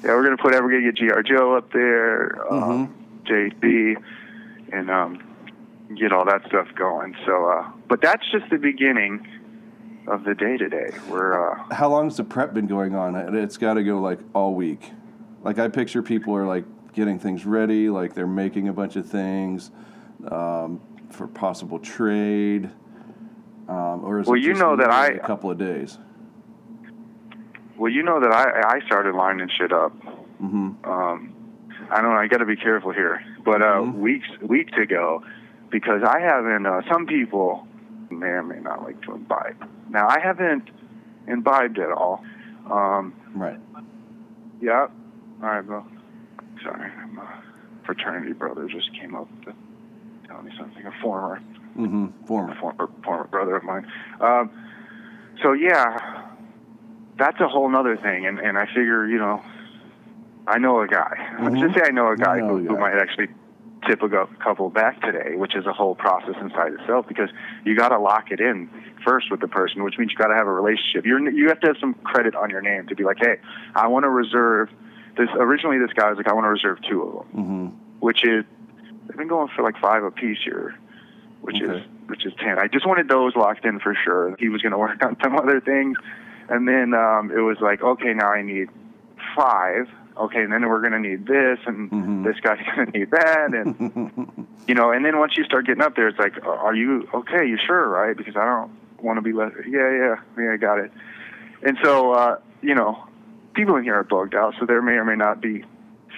yeah, 0.05 0.15
we're 0.15 0.23
gonna 0.23 0.37
put 0.37 0.53
we're 0.53 0.71
gonna 0.71 0.93
get 0.93 0.97
Gr 0.97 1.21
Joe 1.23 1.57
up 1.57 1.73
there, 1.73 2.47
um, 2.51 2.95
JB, 3.27 3.97
and 4.73 4.89
um, 4.89 5.19
get 5.97 6.13
all 6.13 6.25
that 6.27 6.43
stuff 6.47 6.69
going. 6.75 7.15
So, 7.27 7.47
uh, 7.47 7.71
but 7.89 8.01
that's 8.01 8.23
just 8.31 8.49
the 8.51 8.59
beginning 8.59 9.27
of 10.07 10.25
the 10.25 10.35
day 10.35 10.57
today. 10.57 10.91
We're 11.09 11.53
uh, 11.53 11.75
How 11.75 11.89
long's 11.89 12.17
the 12.17 12.25
prep 12.25 12.55
been 12.55 12.67
going 12.67 12.95
on? 12.95 13.15
It- 13.15 13.35
It's 13.35 13.57
got 13.57 13.75
to 13.75 13.85
go 13.85 14.01
like 14.01 14.19
all 14.35 14.55
week. 14.55 14.91
Like 15.43 15.59
I 15.59 15.69
picture 15.69 16.03
people 16.03 16.35
are 16.37 16.47
like 16.47 16.65
getting 16.93 17.19
things 17.19 17.45
ready, 17.47 17.89
like 17.89 18.15
they're 18.15 18.27
making 18.27 18.69
a 18.69 18.73
bunch 18.73 18.97
of 18.97 19.07
things 19.09 19.71
um, 20.31 20.81
for 21.11 21.27
possible 21.27 21.79
trade. 21.79 22.71
Um, 23.69 24.05
or 24.05 24.21
is 24.21 24.27
Well, 24.27 24.37
it 24.37 24.43
you 24.43 24.51
just 24.53 24.61
know 24.61 24.77
that 24.77 24.91
I- 24.91 25.09
a 25.09 25.19
couple 25.27 25.51
of 25.51 25.59
days. 25.59 25.99
well, 27.77 27.91
you 27.91 28.03
know 28.03 28.21
that 28.21 28.33
I 28.33 28.77
I 28.79 28.87
started 28.87 29.15
lining 29.15 29.49
shit 29.59 29.73
up 29.73 29.93
hmm 30.39 30.71
um, 30.85 31.35
I 31.91 32.01
don't 32.01 32.11
know. 32.11 32.17
I 32.17 32.27
got 32.27 32.39
to 32.39 32.45
be 32.47 32.57
careful 32.57 32.93
here. 32.93 33.23
But 33.45 33.61
uh, 33.63 33.81
Mhm. 33.83 33.95
weeks 33.95 34.27
weeks 34.41 34.73
ago, 34.79 35.23
because 35.73 36.03
I 36.07 36.21
haven't. 36.21 36.67
Uh, 36.67 36.83
some 36.89 37.07
people 37.07 37.67
may 38.11 38.27
or 38.29 38.43
may 38.45 38.61
not 38.61 38.85
like 38.85 39.01
to 39.03 39.15
imbibe. 39.15 39.57
Now 39.91 40.07
I 40.07 40.21
haven't 40.23 40.69
imbibed 41.27 41.79
at 41.81 41.91
all. 41.91 42.23
Um, 42.71 43.15
Right. 43.35 43.59
yeah. 44.61 44.87
All 45.43 45.49
right, 45.49 45.63
bro. 45.67 45.85
Sorry, 46.63 46.91
I'm 47.03 47.19
a 47.19 47.29
fraternity 47.85 48.35
brother 48.35 48.69
just 48.69 48.93
came 49.01 49.17
up 49.17 49.27
to 49.47 49.55
tell 50.29 50.43
me 50.43 50.53
something. 50.57 50.87
A 50.87 50.93
former 51.03 51.39
hmm 51.75 52.07
Former. 52.27 52.55
former 52.61 52.89
former 53.03 53.25
brother 53.25 53.57
of 53.57 53.65
mine. 53.65 53.87
Um, 54.21 54.51
so 55.43 55.53
yeah, 55.55 56.23
that's 57.19 57.41
a 57.41 57.49
whole 57.49 57.69
nother 57.69 57.97
thing, 57.97 58.27
and 58.27 58.39
and 58.39 58.59
I 58.59 58.67
figure 58.67 59.07
you 59.07 59.19
know, 59.19 59.43
I 60.47 60.59
know 60.59 60.83
a 60.83 60.87
guy. 60.87 61.37
Let's 61.41 61.57
Mhm. 61.57 61.61
just 61.61 61.75
say 61.75 61.83
I 61.89 61.91
know 61.91 62.09
a 62.13 62.17
guy 62.17 62.39
know 62.41 62.59
who, 62.59 62.65
a 62.67 62.69
who 62.69 62.77
might 62.79 62.95
actually 62.99 63.29
tip 63.89 64.03
a 64.03 64.27
couple 64.43 64.71
back 64.71 65.01
today, 65.03 65.35
which 65.37 65.55
is 65.57 65.67
a 65.67 65.73
whole 65.73 65.95
process 65.95 66.35
inside 66.41 66.73
itself 66.75 67.07
because 67.09 67.29
you 67.65 67.77
got 67.77 67.89
to 67.91 67.99
lock 67.99 68.31
it 68.31 68.41
in 68.41 68.69
first 69.05 69.31
with 69.31 69.41
the 69.41 69.49
person, 69.49 69.83
which 69.85 69.99
means 69.99 70.11
you 70.13 70.17
got 70.19 70.29
to 70.29 70.35
have 70.37 70.47
a 70.47 70.53
relationship. 70.53 71.05
You're 71.05 71.29
you 71.31 71.49
have 71.49 71.61
to 71.61 71.69
have 71.69 71.77
some 71.81 71.95
credit 72.05 72.35
on 72.35 72.51
your 72.51 72.61
name 72.63 72.87
to 72.89 72.95
be 72.95 73.05
like, 73.05 73.19
hey, 73.21 73.37
I 73.75 73.89
want 73.89 74.05
to 74.05 74.11
reserve 74.11 74.69
this 75.17 75.29
originally 75.35 75.79
this 75.79 75.93
guy 75.95 76.09
was 76.09 76.17
like, 76.17 76.29
I 76.29 76.33
want 76.35 76.45
to 76.45 76.49
reserve 76.51 76.79
two 76.89 77.03
of 77.03 77.13
them, 77.33 77.43
Mm-hmm. 77.43 77.67
which 78.01 78.25
is 78.25 78.45
they've 79.09 79.17
been 79.17 79.29
going 79.29 79.49
for 79.55 79.63
like 79.63 79.77
five 79.81 80.03
a 80.05 80.11
piece 80.11 80.39
here, 80.45 80.75
which 81.41 81.57
Okay. 81.63 81.73
is 81.79 81.83
which 82.07 82.25
is 82.27 82.33
ten. 82.39 82.59
I 82.59 82.67
just 82.69 82.87
wanted 82.87 83.09
those 83.09 83.35
locked 83.37 83.65
in 83.65 83.79
for 83.81 83.95
sure. 84.05 84.35
He 84.39 84.49
was 84.49 84.63
going 84.63 84.73
to 84.79 84.79
work 84.79 85.05
on 85.05 85.17
some 85.23 85.37
other 85.37 85.61
things, 85.61 85.97
and 86.49 86.67
then 86.69 86.95
um, 86.95 87.31
it 87.31 87.41
was 87.41 87.59
like, 87.61 87.83
okay, 87.83 88.13
now 88.15 88.29
I 88.33 88.43
need 88.43 88.69
five. 89.37 89.89
Okay, 90.17 90.43
and 90.43 90.53
then 90.53 90.69
we're 90.69 90.81
going 90.81 90.93
to 90.93 90.99
need 90.99 91.27
this, 91.27 91.59
and 91.67 91.91
Mhm. 91.91 92.25
this 92.25 92.39
guy's 92.41 92.59
going 92.77 92.91
to 92.93 92.99
need 92.99 93.11
that, 93.13 93.55
and 93.55 94.47
you 94.69 94.75
know, 94.75 94.91
and 94.93 95.05
then 95.05 95.19
once 95.19 95.37
you 95.37 95.45
start 95.45 95.67
getting 95.67 95.83
up 95.83 95.97
there, 95.97 96.09
it's 96.09 96.19
like, 96.19 96.45
are 96.45 96.75
you 96.75 97.09
okay? 97.15 97.47
You 97.47 97.57
sure, 97.67 97.89
right? 97.89 98.17
Because 98.17 98.37
I 98.37 98.45
don't 98.45 98.71
want 99.03 99.17
to 99.17 99.23
be 99.23 99.33
left. 99.33 99.57
Yeah, 99.67 99.91
yeah, 99.91 100.17
yeah, 100.39 100.53
I 100.53 100.57
got 100.59 100.79
it. 100.79 100.93
And 101.63 101.79
so, 101.83 102.13
uh, 102.13 102.39
you 102.61 102.75
know, 102.75 103.05
people 103.55 103.77
in 103.77 103.85
here 103.85 103.95
are 103.95 104.05
bugged 104.05 104.35
out, 104.35 104.55
so 104.61 104.67
there 104.67 104.83
may 104.83 104.93
or 104.93 105.05
may 105.05 105.17
not 105.17 105.41
be 105.41 105.65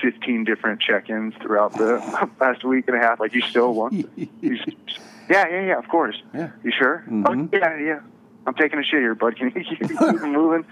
15 0.02 0.42
different 0.44 0.80
check-ins 0.80 1.34
throughout 1.40 1.72
the 1.74 2.02
last 2.40 2.64
week 2.64 2.88
and 2.88 2.96
a 2.96 3.00
half. 3.00 3.20
Like, 3.20 3.32
you 3.34 3.42
still 3.42 3.72
want? 3.74 3.92
You, 3.92 4.08
yeah, 4.42 5.46
yeah, 5.48 5.60
yeah. 5.66 5.78
Of 5.78 5.86
course. 5.88 6.20
Yeah. 6.34 6.50
You 6.64 6.72
sure? 6.76 7.04
Mhm. 7.08 7.24
Oh, 7.52 7.56
yeah, 7.56 7.78
yeah. 7.78 8.00
I'm 8.46 8.54
taking 8.54 8.78
a 8.78 8.82
shit 8.82 9.00
here, 9.00 9.14
bud. 9.14 9.36
Can 9.36 9.52
you 9.54 9.64
keep 9.64 9.90
moving? 10.22 10.66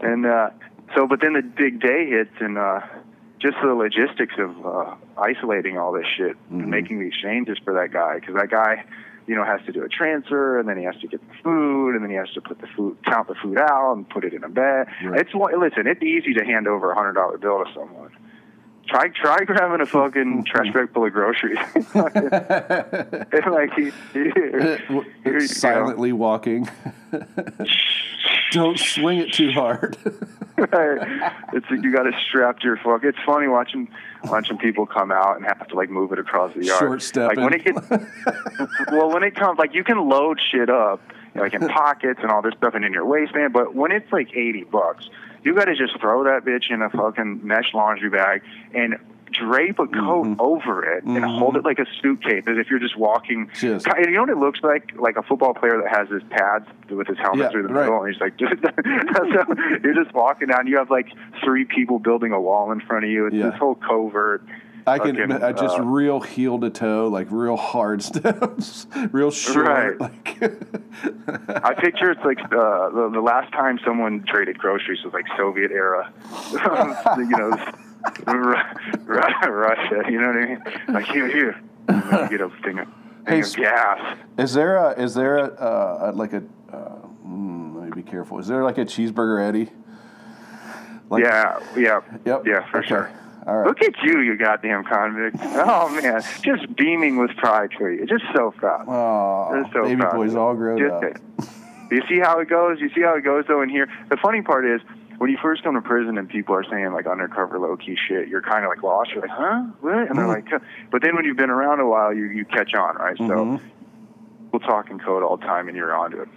And 0.00 0.26
uh, 0.26 0.50
so, 0.94 1.06
but 1.06 1.20
then 1.20 1.34
the 1.34 1.42
big 1.42 1.80
day 1.80 2.06
hits, 2.08 2.34
and 2.40 2.58
uh, 2.58 2.80
just 3.38 3.56
the 3.62 3.74
logistics 3.74 4.34
of 4.38 4.66
uh, 4.66 4.94
isolating 5.18 5.78
all 5.78 5.92
this 5.92 6.06
shit 6.16 6.36
Mhm. 6.52 6.60
and 6.62 6.70
making 6.70 7.00
these 7.00 7.14
changes 7.14 7.58
for 7.64 7.72
that 7.74 7.92
guy, 7.92 8.16
because 8.20 8.34
that 8.34 8.50
guy, 8.50 8.84
you 9.26 9.34
know, 9.34 9.44
has 9.44 9.60
to 9.66 9.72
do 9.72 9.82
a 9.84 9.88
transfer, 9.88 10.58
and 10.58 10.68
then 10.68 10.76
he 10.76 10.84
has 10.84 10.96
to 11.00 11.06
get 11.06 11.20
the 11.26 11.34
food, 11.42 11.94
and 11.94 12.02
then 12.02 12.10
he 12.10 12.16
has 12.16 12.30
to 12.32 12.40
put 12.40 12.60
the 12.60 12.66
food, 12.76 12.96
count 13.04 13.28
the 13.28 13.34
food 13.36 13.58
out, 13.58 13.94
and 13.96 14.08
put 14.08 14.24
it 14.24 14.34
in 14.34 14.44
a 14.44 14.48
bag. 14.48 14.88
Right. 15.04 15.20
It's 15.20 15.30
listen, 15.34 15.86
it's 15.86 16.02
easy 16.02 16.34
to 16.34 16.44
hand 16.44 16.66
over 16.68 16.90
a 16.90 16.94
hundred 16.94 17.14
dollar 17.14 17.38
bill 17.38 17.64
to 17.64 17.70
someone. 17.72 18.10
Try 18.90 19.06
try 19.08 19.44
grabbing 19.44 19.80
a 19.80 19.86
fucking 19.86 20.44
trash 20.48 20.72
bag 20.72 20.92
full 20.92 21.06
of 21.06 21.12
groceries. 21.12 21.58
It's 23.32 23.46
like 23.46 23.72
he, 23.74 23.92
you 24.14 24.78
go. 25.24 25.38
Silently 25.46 26.12
walking. 26.12 26.68
Don't 28.50 28.78
swing 28.78 29.18
it 29.18 29.32
too 29.32 29.52
hard. 29.52 29.96
it's 30.04 31.70
like 31.70 31.82
you 31.82 31.92
got 31.92 32.02
to 32.02 32.12
strap 32.28 32.58
to 32.60 32.66
your 32.66 32.76
fuck. 32.78 33.04
It's 33.04 33.18
funny 33.24 33.46
watching 33.46 33.88
watching 34.24 34.58
people 34.58 34.86
come 34.86 35.12
out 35.12 35.36
and 35.36 35.46
have 35.46 35.68
to 35.68 35.76
like 35.76 35.88
move 35.88 36.10
it 36.12 36.18
across 36.18 36.52
the 36.54 36.64
yard. 36.64 36.80
Short 36.80 37.02
stepping. 37.02 37.44
Like 37.44 37.50
when 37.50 37.60
it 37.60 37.64
gets 37.64 38.90
well, 38.90 39.08
when 39.10 39.22
it 39.22 39.36
comes 39.36 39.58
like 39.58 39.72
you 39.72 39.84
can 39.84 40.08
load 40.08 40.40
shit 40.50 40.68
up 40.68 41.00
you 41.02 41.08
know, 41.08 41.19
like 41.34 41.54
in 41.54 41.66
pockets 41.68 42.20
and 42.22 42.30
all 42.30 42.42
this 42.42 42.54
stuff 42.58 42.74
and 42.74 42.84
in 42.84 42.92
your 42.92 43.04
waistband, 43.06 43.52
but 43.52 43.74
when 43.74 43.92
it's 43.92 44.10
like 44.12 44.28
eighty 44.34 44.64
bucks, 44.64 45.08
you 45.42 45.54
got 45.54 45.66
to 45.66 45.74
just 45.76 45.98
throw 46.00 46.24
that 46.24 46.44
bitch 46.44 46.70
in 46.70 46.82
a 46.82 46.90
fucking 46.90 47.40
mesh 47.46 47.72
laundry 47.74 48.10
bag 48.10 48.42
and 48.74 48.96
drape 49.32 49.78
a 49.78 49.86
coat 49.86 50.26
Mhm. 50.26 50.36
over 50.40 50.82
it 50.84 51.04
and 51.04 51.16
Mhm. 51.18 51.38
hold 51.38 51.56
it 51.56 51.64
like 51.64 51.78
a 51.78 51.86
suitcase 52.02 52.42
as 52.48 52.58
if 52.58 52.68
you're 52.68 52.80
just 52.80 52.98
walking. 52.98 53.48
Just- 53.54 53.86
And 53.86 54.06
you 54.06 54.12
know 54.14 54.22
what 54.22 54.28
it 54.30 54.38
looks 54.38 54.60
like? 54.64 54.90
Like 54.96 55.16
a 55.16 55.22
football 55.22 55.54
player 55.54 55.80
that 55.80 55.96
has 55.96 56.08
his 56.08 56.24
pads 56.24 56.66
with 56.90 57.06
his 57.06 57.16
helmet 57.18 57.44
Yeah, 57.44 57.48
through 57.50 57.68
the 57.68 57.72
right. 57.72 57.82
middle, 57.84 58.02
and 58.02 58.12
he's 58.12 58.20
like, 58.20 58.32
so 58.40 59.78
you're 59.84 59.94
just 59.94 60.12
walking 60.14 60.48
down. 60.48 60.66
You 60.66 60.78
have 60.78 60.90
like 60.90 61.06
three 61.44 61.64
people 61.64 62.00
building 62.00 62.32
a 62.32 62.40
wall 62.40 62.72
in 62.72 62.80
front 62.80 63.04
of 63.04 63.10
you. 63.10 63.26
It's 63.26 63.36
Yeah. 63.36 63.50
this 63.50 63.58
whole 63.58 63.76
covert. 63.76 64.42
I 64.86 64.98
can 64.98 65.16
fucking, 65.16 65.32
I 65.42 65.52
just 65.52 65.78
uh, 65.78 65.82
real 65.82 66.20
heel 66.20 66.58
to 66.60 66.70
toe, 66.70 67.08
like 67.08 67.28
real 67.30 67.56
hard 67.56 68.02
steps, 68.10 68.86
real 69.12 69.30
short. 69.30 69.66
Right. 69.66 70.00
Like 70.00 70.42
I 71.64 71.74
picture 71.74 72.10
it's 72.10 72.24
like 72.24 72.40
uh, 72.40 72.90
the, 72.90 73.10
the 73.12 73.20
last 73.20 73.52
time 73.52 73.78
someone 73.84 74.24
traded 74.26 74.58
groceries 74.58 75.02
was 75.04 75.12
like 75.12 75.26
Soviet 75.36 75.70
era. 75.70 76.12
you 77.18 77.26
know, 77.28 77.56
Ru- 78.26 78.54
Ru- 79.04 79.52
Russia. 79.52 80.02
You 80.10 80.20
know 80.20 80.26
what 80.28 80.36
I 80.36 80.46
mean? 80.46 80.62
Like 80.88 81.06
here, 81.06 81.28
here. 81.28 81.60
And 81.88 82.02
then 82.10 82.22
you 82.30 82.38
get 82.38 82.40
a 82.40 82.50
thing 82.62 82.78
of, 82.78 82.88
Hey, 83.26 83.42
thing 83.42 83.50
of 83.50 83.56
gas. 83.56 84.18
Is 84.38 84.54
there 84.54 84.76
a 84.76 84.92
is 85.02 85.14
there 85.14 85.38
a, 85.38 85.44
uh, 85.44 86.12
like 86.14 86.32
a 86.32 86.42
uh, 86.72 86.98
mm, 87.26 87.74
let 87.76 87.84
me 87.94 88.02
be 88.02 88.08
careful. 88.08 88.38
Is 88.38 88.46
there 88.46 88.62
like 88.64 88.78
a 88.78 88.84
cheeseburger 88.84 89.46
Eddie? 89.46 89.70
Like, 91.10 91.24
yeah, 91.24 91.58
yeah, 91.76 92.00
Yep. 92.24 92.46
yeah, 92.46 92.70
for 92.70 92.78
Okay. 92.78 92.86
sure. 92.88 93.10
All 93.46 93.56
right. 93.56 93.66
Look 93.66 93.82
at 93.82 93.94
you, 94.02 94.20
you 94.20 94.36
goddamn 94.36 94.84
convict. 94.84 95.36
Oh 95.42 95.88
man, 95.88 96.22
just 96.42 96.74
beaming 96.76 97.16
with 97.18 97.30
pride 97.36 97.70
for 97.76 97.90
you. 97.90 98.06
Just 98.06 98.24
so 98.34 98.50
proud. 98.52 98.84
Oh, 98.88 99.62
Just 99.62 99.72
so 99.72 99.82
baby 99.84 100.00
proud. 100.00 100.14
boy's 100.14 100.34
all 100.34 100.54
grown 100.54 100.78
Just 100.78 100.92
up. 100.92 101.50
You 101.90 102.02
see 102.08 102.20
how 102.20 102.38
it 102.40 102.48
goes? 102.48 102.78
You 102.80 102.88
see 102.94 103.00
how 103.02 103.16
it 103.16 103.22
goes 103.24 103.44
though 103.48 103.62
in 103.62 103.68
here? 103.68 103.88
The 104.10 104.16
funny 104.18 104.42
part 104.42 104.64
is 104.66 104.80
when 105.18 105.30
you 105.30 105.38
first 105.42 105.62
come 105.62 105.74
to 105.74 105.80
prison 105.82 106.18
and 106.18 106.28
people 106.28 106.54
are 106.54 106.64
saying 106.64 106.92
like 106.92 107.06
undercover 107.06 107.58
low 107.58 107.76
key 107.76 107.96
shit, 108.08 108.28
you're 108.28 108.42
kind 108.42 108.64
of 108.64 108.68
like 108.70 108.82
lost. 108.82 109.10
You're 109.12 109.22
like, 109.22 109.30
huh? 109.30 109.62
What? 109.80 110.08
And 110.08 110.16
they're 110.18 110.24
Mhm. 110.26 110.28
like, 110.28 110.48
huh. 110.50 110.58
but 110.90 111.02
then 111.02 111.16
when 111.16 111.24
you've 111.24 111.36
been 111.36 111.50
around 111.50 111.80
a 111.80 111.86
while, 111.86 112.12
you, 112.14 112.24
you 112.26 112.44
catch 112.44 112.74
on, 112.74 112.96
right? 112.96 113.16
So 113.18 113.24
Mhm. 113.24 113.60
we'll 114.52 114.60
talk 114.60 114.90
in 114.90 114.98
code 114.98 115.22
all 115.22 115.36
the 115.36 115.44
time 115.46 115.68
and 115.68 115.76
you're 115.76 115.94
onto 115.94 116.20
it. 116.20 116.28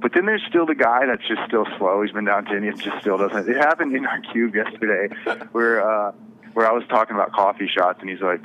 But 0.00 0.12
then 0.14 0.24
there's 0.24 0.42
still 0.48 0.64
the 0.66 0.74
guy 0.74 1.04
that's 1.06 1.26
just 1.28 1.42
still 1.46 1.66
slow. 1.78 2.00
He's 2.02 2.12
been 2.12 2.24
down 2.24 2.46
to 2.46 2.56
India, 2.56 2.72
just 2.72 2.98
still 3.00 3.18
doesn't. 3.18 3.48
It 3.48 3.56
happened 3.58 3.94
in 3.94 4.06
our 4.06 4.18
cube 4.32 4.54
yesterday, 4.54 5.14
where 5.52 5.86
uh, 5.86 6.12
where 6.54 6.66
I 6.68 6.72
was 6.72 6.84
talking 6.88 7.14
about 7.16 7.32
coffee 7.32 7.68
shots, 7.68 8.00
and 8.00 8.08
he's 8.10 8.20
like, 8.20 8.44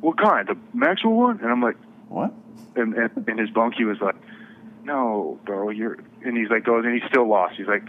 "What 0.00 0.18
kind? 0.18 0.48
The 0.48 0.56
Maxwell 0.72 1.14
one?" 1.14 1.40
And 1.40 1.50
I'm 1.50 1.62
like, 1.62 1.76
What? 2.08 2.32
and, 2.76 2.94
and, 2.94 3.28
and 3.28 3.38
his 3.38 3.50
bunkie 3.50 3.84
was 3.84 4.00
like, 4.00 4.16
"No, 4.84 5.38
bro, 5.44 5.70
you're." 5.70 5.98
And 6.24 6.36
he's 6.36 6.50
like, 6.50 6.64
goes, 6.64 6.84
and 6.84 6.94
he's 6.94 7.08
still 7.08 7.26
lost. 7.28 7.56
He's 7.56 7.66
like, 7.66 7.82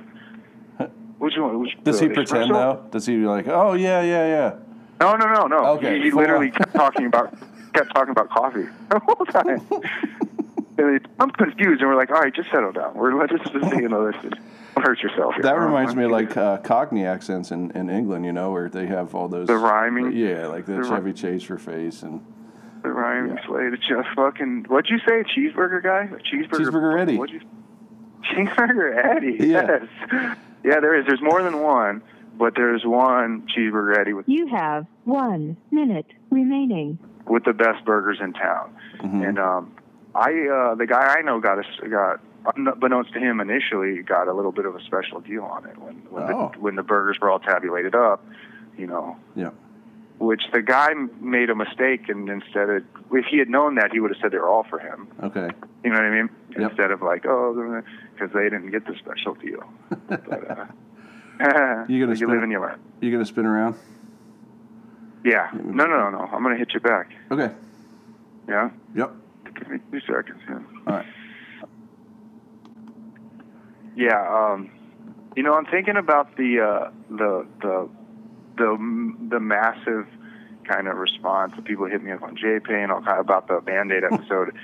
"Which 1.19 1.33
one? 1.37 1.59
Which, 1.59 1.71
Does 1.83 1.99
he 1.99 2.07
pretend 2.07 2.51
espresso?" 2.51 2.53
though? 2.53 2.87
Does 2.91 3.05
he 3.05 3.17
be 3.17 3.25
like, 3.25 3.47
oh 3.47 3.73
yeah, 3.73 4.01
yeah, 4.01 4.25
yeah? 4.27 4.53
No, 4.99 5.15
no, 5.15 5.25
no, 5.33 5.47
no. 5.47 5.65
Okay, 5.77 5.97
He, 5.97 6.03
he 6.05 6.11
literally 6.11 6.47
on. 6.47 6.53
kept 6.53 6.73
talking 6.73 7.05
about 7.07 7.33
kept 7.73 7.93
talking 7.95 8.11
about 8.11 8.29
coffee 8.29 8.67
the 8.89 8.99
whole 8.99 9.25
time. 9.25 9.61
and 10.81 10.95
it, 10.97 11.05
I'm 11.19 11.29
confused, 11.31 11.81
and 11.81 11.89
we're 11.89 11.95
like, 11.95 12.09
"All 12.11 12.19
right, 12.21 12.33
just 12.33 12.49
settle 12.51 12.71
down. 12.71 12.93
We're 12.95 13.13
let's 13.19 13.31
just 13.31 13.53
just 13.53 13.75
you 13.75 13.87
know, 13.89 14.11
this 14.11 14.15
is 14.23 14.31
don't 14.75 14.85
hurt 14.85 14.99
yourself." 15.01 15.33
here. 15.35 15.43
That 15.43 15.59
reminds 15.59 15.95
me 15.95 16.05
of 16.05 16.11
like 16.11 16.35
uh, 16.35 16.57
Cockney 16.57 17.05
accents 17.05 17.51
in, 17.51 17.71
in 17.71 17.89
England, 17.89 18.25
you 18.25 18.33
know, 18.33 18.51
where 18.51 18.69
they 18.69 18.87
have 18.87 19.13
all 19.15 19.27
those 19.27 19.47
The 19.47 19.57
rhyming? 19.57 20.11
Yeah, 20.15 20.47
like 20.47 20.65
the, 20.65 20.73
The 20.73 20.79
ri- 20.79 20.89
Chevy 20.89 21.13
Chase 21.13 21.43
for 21.43 21.57
face 21.57 22.03
and 22.03 22.23
the 22.83 22.89
rhyme 22.89 23.35
yeah. 23.35 23.45
slate. 23.45 23.73
It's 23.73 23.87
just 23.87 24.07
fucking. 24.15 24.65
What'd 24.67 24.89
you 24.89 24.99
say? 25.07 25.23
Cheeseburger 25.23 25.83
guy? 25.83 26.09
A 26.15 26.19
cheeseburger. 26.19 26.49
Cheeseburger 26.71 26.99
Eddie. 26.99 27.17
What'd 27.17 27.33
you? 27.35 27.41
Cheeseburger 28.23 29.15
Eddie. 29.15 29.37
Yeah. 29.47 29.79
Yes. 30.11 30.37
Yeah, 30.63 30.79
there 30.79 30.95
is. 30.99 31.05
There's 31.07 31.21
more 31.21 31.41
than 31.43 31.61
one, 31.61 32.01
but 32.37 32.53
there's 32.55 32.85
one 32.85 33.47
cheeseburger 33.55 33.97
Eddie 33.97 34.13
with 34.13 34.27
You 34.29 34.47
have 34.47 34.85
one 35.05 35.57
minute 35.71 36.05
remaining. 36.29 36.99
with 37.27 37.43
the 37.45 37.53
best 37.53 37.83
burgers 37.85 38.19
in 38.21 38.33
town. 38.33 38.75
Mhm. 38.99 39.27
And 39.27 39.39
um, 39.39 39.71
I, 40.13 40.29
uh, 40.47 40.75
the 40.75 40.85
guy 40.87 41.15
I 41.17 41.21
know, 41.21 41.39
got 41.39 41.59
a 41.59 41.89
got 41.89 42.19
unbeknownst 42.55 43.13
to 43.13 43.19
him 43.19 43.39
initially, 43.39 44.01
got 44.03 44.27
a 44.27 44.33
little 44.33 44.51
bit 44.51 44.65
of 44.65 44.75
a 44.75 44.81
special 44.83 45.19
deal 45.21 45.43
on 45.43 45.65
it 45.67 45.77
when 45.77 45.95
when, 46.09 46.23
Oh. 46.23 46.51
the, 46.53 46.59
when 46.59 46.75
the 46.75 46.83
burgers 46.83 47.17
were 47.21 47.29
all 47.29 47.39
tabulated 47.39 47.95
up. 47.95 48.23
You 48.77 48.87
know, 48.87 49.17
yeah. 49.35 49.51
which 50.17 50.41
the 50.53 50.61
guy 50.61 50.93
made 51.19 51.49
a 51.49 51.55
mistake, 51.55 52.09
and 52.09 52.29
instead 52.29 52.69
of 52.69 52.83
if 53.11 53.25
he 53.25 53.37
had 53.37 53.49
known 53.49 53.75
that, 53.75 53.91
he 53.91 53.99
would 53.99 54.11
have 54.11 54.21
said 54.21 54.31
they 54.31 54.37
were 54.37 54.49
all 54.49 54.63
for 54.63 54.79
him. 54.79 55.07
Okay. 55.21 55.49
You 55.83 55.89
know 55.91 55.97
what 55.97 56.05
I 56.05 56.09
mean? 56.09 56.29
Yep. 56.57 56.69
Instead 56.71 56.91
of 56.91 57.01
like, 57.01 57.25
oh, 57.25 57.81
because 58.13 58.33
they 58.33 58.43
didn't 58.43 58.71
get 58.71 58.85
the 58.85 58.95
special 58.97 59.35
deal. 59.35 59.63
But, 60.07 60.49
uh, 60.51 60.65
You 61.87 62.05
gonna 62.05 62.17
you 62.17 62.27
live 62.27 62.43
and 62.43 62.51
you 62.51 62.59
learn. 62.61 62.79
You 63.01 63.11
gonna 63.11 63.25
spin 63.25 63.45
around? 63.45 63.75
Yeah. 65.23 65.49
No, 65.53 65.85
no, 65.85 65.97
no, 65.97 66.09
no. 66.09 66.19
I'm 66.31 66.43
gonna 66.43 66.57
hit 66.57 66.73
you 66.73 66.79
back. 66.79 67.11
Okay. 67.31 67.51
Yeah. 68.47 68.69
Yep. 68.95 69.11
Give 69.57 69.69
me 69.69 69.79
two 69.91 69.99
seconds. 70.01 70.41
Yeah. 70.47 70.59
All 70.87 70.93
right. 70.93 71.05
Yeah, 73.95 74.51
um, 74.53 74.71
you 75.35 75.43
know, 75.43 75.53
I'm 75.53 75.65
thinking 75.65 75.97
about 75.97 76.35
the 76.37 76.59
uh, 76.59 76.91
the 77.09 77.45
the 77.61 77.89
the 78.57 79.15
the 79.29 79.39
massive 79.39 80.07
kind 80.67 80.87
of 80.87 80.97
response. 80.97 81.53
that 81.55 81.65
People 81.65 81.85
hit 81.87 82.01
me 82.03 82.11
up 82.11 82.21
on 82.23 82.35
JPay 82.37 82.83
and 82.83 82.91
all 82.91 83.01
kind 83.01 83.19
of 83.19 83.25
about 83.25 83.47
the 83.47 83.59
Band 83.59 83.91
Aid 83.91 84.03
episode. 84.11 84.55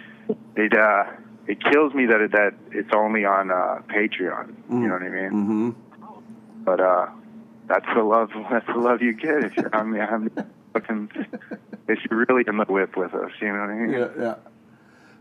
it 0.56 0.74
uh, 0.78 1.04
it 1.48 1.62
kills 1.62 1.94
me 1.94 2.06
that 2.08 2.22
it, 2.22 2.32
that 2.32 2.54
it's 2.72 2.90
only 2.96 3.26
on 3.26 3.52
uh, 3.52 3.82
Patreon. 3.90 4.56
You 4.70 4.88
know 4.88 4.94
what 4.94 5.04
I 5.04 5.10
mean? 5.10 5.32
Mm-hmm. 5.32 6.64
But 6.64 6.80
uh, 6.80 7.08
that's 7.68 7.86
the 7.96 8.04
love. 8.04 8.30
That's 8.52 8.66
the 8.68 8.78
love 8.78 9.02
you 9.02 9.14
get 9.14 9.44
if 9.44 9.56
you're. 9.58 9.76
I 9.76 9.84
mean, 9.84 10.02
I'm 10.02 10.30
fucking. 10.74 11.10
If 11.88 12.00
you're 12.10 12.26
really 12.28 12.44
in 12.48 12.58
the 12.58 12.66
whip 12.66 12.98
with 12.98 13.14
us, 13.14 13.32
you 13.42 13.48
know 13.48 13.60
what 13.60 13.70
I 13.70 13.76
mean? 13.76 13.90
Yeah, 13.92 14.08
yeah. 14.20 14.36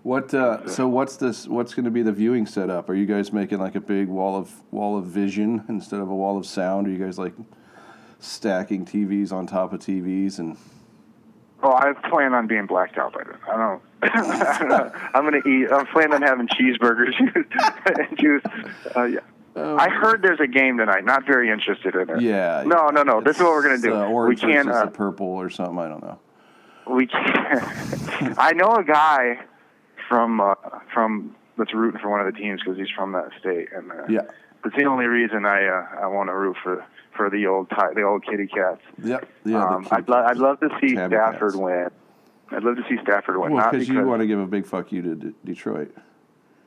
What? 0.06 0.32
Uh, 0.32 0.68
so 0.68 0.86
what's 0.86 1.16
this? 1.16 1.48
What's 1.48 1.74
going 1.74 1.84
to 1.84 1.90
be 1.90 2.00
the 2.00 2.12
viewing 2.12 2.46
setup? 2.46 2.88
Are 2.88 2.94
you 2.94 3.06
guys 3.06 3.32
making 3.32 3.58
like 3.58 3.74
a 3.74 3.80
big 3.80 4.06
wall 4.06 4.36
of 4.36 4.52
wall 4.70 4.96
of 4.96 5.04
vision 5.06 5.64
instead 5.68 5.98
of 5.98 6.08
a 6.08 6.14
wall 6.14 6.38
of 6.38 6.46
sound? 6.46 6.86
Are 6.86 6.90
you 6.90 7.04
guys 7.04 7.18
like 7.18 7.32
stacking 8.20 8.84
TVs 8.84 9.32
on 9.32 9.48
top 9.48 9.72
of 9.72 9.80
TVs 9.80 10.38
and? 10.38 10.56
Oh, 11.60 11.72
I 11.72 11.92
plan 12.08 12.34
on 12.34 12.46
being 12.46 12.66
blacked 12.66 12.98
out 12.98 13.14
by 13.14 13.24
then. 13.24 13.36
I 13.52 13.56
don't. 13.56 13.82
I 14.02 14.58
don't 14.60 14.68
know. 14.68 14.92
I'm 15.12 15.24
gonna 15.24 15.42
eat. 15.44 15.72
I'm 15.72 15.86
planning 15.86 16.12
on 16.14 16.22
having 16.22 16.46
cheeseburgers 16.46 17.18
and 18.08 18.16
juice. 18.16 18.42
Uh, 18.94 19.04
yeah, 19.06 19.18
I 19.56 19.88
heard 19.88 20.22
there's 20.22 20.38
a 20.38 20.46
game 20.46 20.78
tonight. 20.78 21.04
Not 21.04 21.26
very 21.26 21.50
interested 21.50 21.96
in 21.96 22.08
it. 22.10 22.20
Yeah. 22.20 22.62
No, 22.64 22.90
no, 22.90 23.02
no. 23.02 23.20
This 23.20 23.38
is 23.38 23.42
what 23.42 23.50
we're 23.50 23.62
gonna 23.64 23.78
do. 23.78 23.90
We 23.90 23.96
orange 23.96 24.40
can't. 24.40 24.68
versus 24.68 24.82
Uh, 24.82 24.86
purple 24.90 25.26
or 25.26 25.50
something. 25.50 25.80
I 25.80 25.88
don't 25.88 26.02
know. 26.04 26.20
we 26.88 27.08
can't. 27.08 28.38
I 28.38 28.52
know 28.52 28.76
a 28.76 28.84
guy 28.84 29.40
from 30.08 30.40
uh, 30.40 30.54
from 30.92 31.34
that's 31.58 31.72
rooting 31.74 32.00
for 32.00 32.10
one 32.10 32.20
of 32.20 32.32
the 32.32 32.38
teams 32.38 32.60
because 32.62 32.78
he's 32.78 32.90
from 32.90 33.12
that 33.12 33.30
state, 33.40 33.68
and 33.74 33.90
uh, 33.90 33.94
Yeah. 34.08 34.20
that's 34.62 34.76
the 34.76 34.84
only 34.84 35.06
reason 35.06 35.44
I 35.46 35.66
uh, 35.66 35.86
I 36.02 36.06
want 36.06 36.28
to 36.28 36.34
root 36.34 36.56
for 36.62 36.84
for 37.16 37.30
the 37.30 37.46
old 37.46 37.68
the 37.94 38.02
old 38.02 38.24
kitty 38.24 38.46
cats. 38.46 38.80
Yep. 39.02 39.28
Yeah. 39.44 39.64
um, 39.64 39.88
I'd, 39.90 40.08
lo- 40.08 40.24
I'd 40.26 40.36
love 40.36 40.60
to 40.60 40.68
see 40.80 40.94
Tabby 40.94 41.14
Stafford 41.16 41.52
Cats. 41.52 41.56
win. 41.56 41.88
I'd 42.50 42.62
love 42.62 42.76
to 42.76 42.82
see 42.88 42.98
Stafford 43.02 43.38
win. 43.38 43.52
Well, 43.52 43.70
because 43.70 43.88
you 43.88 44.04
want 44.04 44.20
to 44.20 44.26
give 44.26 44.38
a 44.38 44.46
big 44.46 44.66
fuck 44.66 44.92
you 44.92 45.02
to 45.02 45.14
D- 45.14 45.34
Detroit. 45.44 45.94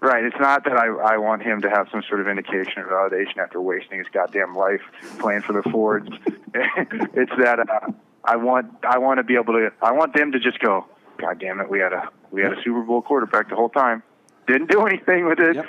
Right. 0.01 0.24
It's 0.24 0.39
not 0.39 0.63
that 0.63 0.77
I, 0.77 0.88
I 0.88 1.17
want 1.17 1.41
him 1.43 1.62
to 1.62 1.69
have 1.69 1.88
some 1.91 2.01
sort 2.08 2.22
of 2.22 2.27
indication 2.29 2.84
or 2.84 2.86
validation 2.86 3.38
after 3.38 3.60
wasting 3.62 4.00
his 4.00 4.08
goddamn 4.13 4.55
life 4.55 4.81
playing 5.19 5.41
for 5.41 5.51
the 5.53 5.62
Fords. 5.69 6.08
it's 6.53 7.31
that 7.38 7.60
uh, 7.69 7.91
I 8.24 8.38
want 8.38 8.74
I 8.84 8.98
want 8.98 9.17
to 9.19 9.24
be 9.24 9.36
able 9.36 9.53
to 9.53 9.72
I 9.81 9.91
want 9.91 10.13
them 10.15 10.31
to 10.31 10.39
just 10.39 10.60
go. 10.60 10.86
God 11.19 11.39
damn 11.39 11.59
it, 11.59 11.69
we 11.69 11.79
had 11.79 11.93
a 11.93 12.09
we 12.31 12.41
had 12.41 12.53
a 12.53 12.63
Super 12.63 12.81
Bowl 12.81 13.01
quarterback 13.01 13.49
the 13.49 13.55
whole 13.55 13.69
time. 13.69 14.03
Didn't 14.47 14.69
do 14.69 14.85
anything 14.85 15.25
with 15.25 15.39
it. 15.39 15.55
Yep. 15.55 15.65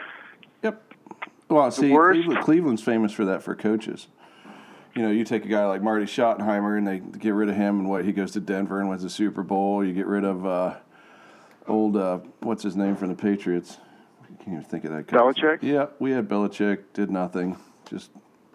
Yep. 0.63 0.95
Well, 1.49 1.71
see, 1.71 1.91
Cleveland, 1.91 2.41
Cleveland's 2.43 2.83
famous 2.83 3.13
for 3.13 3.25
that 3.25 3.43
for 3.43 3.55
coaches. 3.55 4.07
You 4.95 5.03
know, 5.03 5.11
you 5.11 5.25
take 5.25 5.45
a 5.45 5.49
guy 5.49 5.67
like 5.67 5.83
Marty 5.83 6.05
Schottenheimer 6.05 6.77
and 6.79 6.87
they 6.87 6.99
get 6.99 7.35
rid 7.35 7.49
of 7.49 7.57
him, 7.57 7.81
and 7.81 7.89
what 7.89 8.05
he 8.05 8.13
goes 8.13 8.33
to 8.33 8.41
Denver 8.41 8.81
and 8.81 8.89
wins 8.89 9.03
the 9.03 9.11
Super 9.11 9.43
Bowl. 9.43 9.85
You 9.85 9.93
get 9.93 10.07
rid 10.07 10.25
of 10.25 10.47
uh, 10.47 10.77
old 11.67 11.97
uh, 11.97 12.19
what's 12.41 12.63
his 12.63 12.77
name 12.77 12.97
from 12.97 13.09
the 13.09 13.15
Patriots? 13.15 13.79
I 14.23 14.43
can't 14.43 14.57
even 14.57 14.65
think 14.65 14.85
of 14.85 14.93
that 14.93 15.07
guy. 15.07 15.17
Belichick? 15.17 15.63
Yeah, 15.63 15.87
we 15.99 16.13
had 16.13 16.29
Belichick. 16.29 16.85
Did 16.93 17.11
nothing. 17.11 17.57
Just 17.89 18.11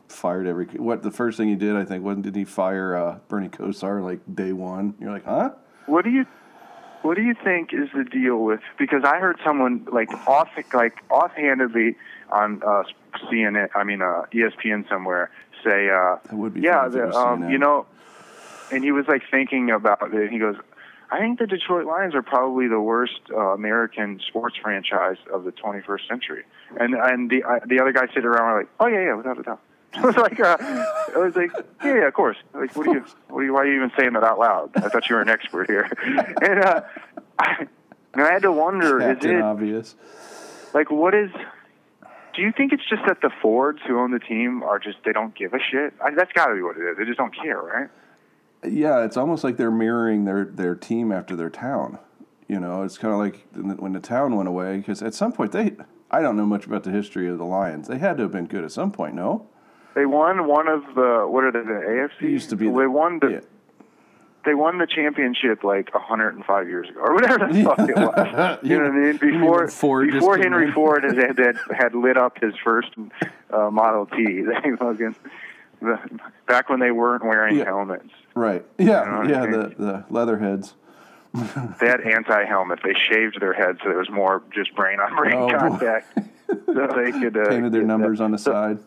fired 0.08 0.48
every. 0.48 0.66
What 0.66 1.04
the 1.04 1.12
first 1.12 1.38
thing 1.38 1.50
he 1.50 1.56
did, 1.56 1.76
I 1.76 1.86
think, 1.86 2.04
wasn't 2.04 2.24
did 2.24 2.36
he 2.36 2.46
fire 2.46 2.96
uh, 2.96 3.20
Bernie 3.28 3.50
Kosar 3.50 4.04
like 4.04 4.20
day 4.34 4.54
one? 4.54 4.96
You're 5.00 5.12
like, 5.12 5.26
huh? 5.26 5.52
What 5.86 6.04
do 6.04 6.12
you 6.12 6.26
what 7.06 7.16
do 7.16 7.24
you 7.24 7.36
think 7.36 7.72
is 7.72 7.90
the 7.96 8.04
deal 8.04 8.38
with 8.38 8.62
because 8.80 9.04
I 9.04 9.20
heard 9.20 9.38
someone 9.46 9.88
like 9.92 10.12
off 10.28 10.50
like 10.74 10.98
offhandedly 11.10 11.96
on 12.32 12.64
uh 12.64 12.84
CNN 13.26 13.70
I 13.76 13.84
mean 13.84 14.02
uh 14.02 14.24
ESPN 14.34 14.90
somewhere 14.90 15.30
say 15.64 15.90
uh 15.90 16.18
That 16.24 16.34
would 16.34 16.56
be 16.56 16.62
yeah 16.62 16.90
funny 16.90 16.98
if 16.98 17.10
it 17.10 17.12
the, 17.12 17.18
um 17.18 17.50
you 17.50 17.60
know 17.60 17.86
and 18.72 18.84
he 18.84 18.92
was 18.92 19.06
like 19.08 19.22
thinking 19.30 19.70
about 19.70 20.14
it. 20.14 20.32
He 20.32 20.40
goes 20.40 20.56
I 21.12 21.20
think 21.20 21.38
the 21.38 21.46
Detroit 21.46 21.86
Lions 21.86 22.16
are 22.16 22.24
probably 22.24 22.68
the 22.68 22.82
worst 22.82 23.20
uh, 23.32 23.38
American 23.54 24.20
sports 24.28 24.56
franchise 24.60 25.18
of 25.32 25.44
the 25.44 25.52
21st 25.52 26.08
century. 26.10 26.44
And 26.80 26.96
and 26.96 27.30
the 27.30 27.44
uh, 27.44 27.60
the 27.66 27.80
other 27.80 27.92
guys 27.92 28.10
sitting 28.10 28.26
around 28.26 28.52
were 28.52 28.60
like 28.62 28.70
oh 28.80 28.88
yeah 28.88 29.04
yeah 29.06 29.14
without 29.14 29.40
a 29.40 29.44
doubt 29.44 29.62
I 29.98 30.06
was 30.06 30.16
like, 30.18 30.40
uh, 30.40 30.58
I 30.60 31.18
was 31.18 31.36
like, 31.36 31.52
yeah, 31.84 31.96
yeah, 31.96 32.08
of 32.08 32.14
course. 32.14 32.38
Like, 32.54 32.76
what 32.76 32.88
are 32.88 32.94
you, 32.94 33.06
what 33.30 33.40
are 33.40 33.44
you, 33.46 33.54
why 33.54 33.62
are 33.62 33.68
you 33.68 33.76
even 33.76 33.92
saying 33.98 34.14
that 34.14 34.24
out 34.24 34.40
loud? 34.40 34.72
I 34.76 34.90
thought 34.90 35.10
you 35.10 35.16
were 35.16 35.22
an 35.22 35.30
expert 35.30 35.70
here. 35.70 35.90
and 36.42 36.60
uh, 36.60 36.82
I, 37.40 37.68
and 38.14 38.24
I 38.24 38.34
had 38.34 38.42
to 38.42 38.52
wonder, 38.52 39.00
is 39.12 39.24
it 39.24 39.42
Obvious. 39.42 39.96
like 40.74 40.92
what 40.92 41.14
is? 41.14 41.32
Do 42.36 42.42
you 42.42 42.52
think 42.52 42.74
it's 42.74 42.84
just 42.90 43.04
that 43.08 43.22
the 43.22 43.30
Fords 43.42 43.80
who 43.88 43.98
own 43.98 44.12
the 44.12 44.20
team 44.20 44.62
are 44.64 44.78
just 44.80 44.98
they 45.06 45.14
don't 45.14 45.34
give 45.34 45.54
a 45.54 45.60
shit? 45.60 45.94
I, 46.04 46.12
that's 46.12 46.34
got 46.34 46.48
to 46.48 46.56
be 46.56 46.62
what 46.62 46.76
it 46.78 46.84
is. 46.84 46.98
They 46.98 47.06
just 47.06 47.18
don't 47.18 47.34
care, 47.34 47.62
right? 47.62 47.90
Yeah, 48.68 49.06
it's 49.06 49.16
almost 49.16 49.44
like 49.44 49.56
they're 49.56 49.72
mirroring 49.72 50.26
their, 50.26 50.44
their 50.44 50.76
team 50.76 51.12
after 51.12 51.36
their 51.36 51.50
town. 51.50 52.00
You 52.48 52.60
know, 52.60 52.84
it's 52.84 52.98
kind 52.98 53.14
of 53.14 53.20
like 53.20 53.48
when 53.80 53.94
the 53.94 54.00
town 54.00 54.36
went 54.36 54.50
away, 54.50 54.78
because 54.78 55.02
at 55.02 55.14
some 55.14 55.32
point 55.32 55.52
they, 55.52 55.76
I 56.12 56.22
don't 56.22 56.36
know 56.36 56.46
much 56.46 56.66
about 56.66 56.84
the 56.84 56.92
history 56.92 57.28
of 57.28 57.38
the 57.38 57.46
Lions. 57.46 57.88
They 57.88 57.98
had 57.98 58.18
to 58.18 58.24
have 58.24 58.32
been 58.32 58.48
good 58.48 58.64
at 58.64 58.72
some 58.72 58.92
point, 58.92 59.16
no? 59.16 59.48
They 59.96 60.06
won 60.06 60.48
one 60.48 60.68
of 60.68 60.84
the 60.94 61.26
what 61.28 61.44
are 61.46 61.52
they? 61.52 61.60
The 61.60 61.66
AFC. 62.20 62.22
It 62.28 62.30
used 62.32 62.50
to 62.52 62.56
be. 62.56 62.66
They 62.68 62.72
the- 62.72 62.90
won 62.92 63.20
the. 63.20 63.30
yeah. 63.30 63.40
They 64.46 64.54
won 64.54 64.78
the 64.78 64.86
championship 64.86 65.64
like 65.64 65.92
105 65.96 66.68
years 66.68 66.88
ago, 66.88 67.00
or 67.00 67.16
whatever 67.16 67.52
the 67.52 67.64
fuck 67.64 67.80
it 67.80 67.96
was. 67.96 68.60
You 68.64 68.78
know 68.78 68.84
what 68.84 68.92
I 68.92 68.96
mean? 68.96 69.20
You 69.20 69.40
Before 69.40 69.68
Ford 69.70 70.12
before 70.12 70.38
Henry? 70.38 70.72
Ford 70.72 71.04
had, 71.04 71.18
had 71.40 71.58
had 71.76 71.96
lit 71.96 72.16
up 72.16 72.38
his 72.40 72.54
first 72.64 72.90
uh, 73.52 73.72
Model 73.72 74.06
T. 74.06 74.44
They 74.44 74.76
fucking 74.78 75.16
the, 75.82 76.00
back 76.48 76.70
when 76.70 76.80
they 76.80 76.92
weren't 76.92 77.26
wearing 77.26 77.58
Yeah. 77.58 77.66
helmets. 77.66 78.10
Right. 78.36 78.64
Yeah, 78.78 79.04
know 79.06 79.24
yeah, 79.28 79.42
I 79.44 79.46
the, 79.50 79.58
mean? 79.58 79.76
the 79.80 80.06
leatherheads. 80.12 80.76
They 81.34 81.88
had 81.88 82.02
anti-helmet. 82.02 82.80
They 82.84 82.94
shaved 83.12 83.42
their 83.42 83.54
heads 83.54 83.80
so 83.84 83.90
there 83.90 83.98
was 83.98 84.10
more 84.12 84.44
just 84.54 84.76
brain 84.76 85.00
on 85.00 85.16
brain 85.16 85.34
Oh, 85.36 85.50
contact, 85.50 86.20
so 86.48 86.88
they 86.96 87.12
could 87.12 87.36
uh, 87.36 87.50
Painted 87.50 87.72
their 87.74 87.82
numbers 87.84 88.20
that. 88.20 88.26
on 88.26 88.32
the 88.32 88.38
side. 88.38 88.78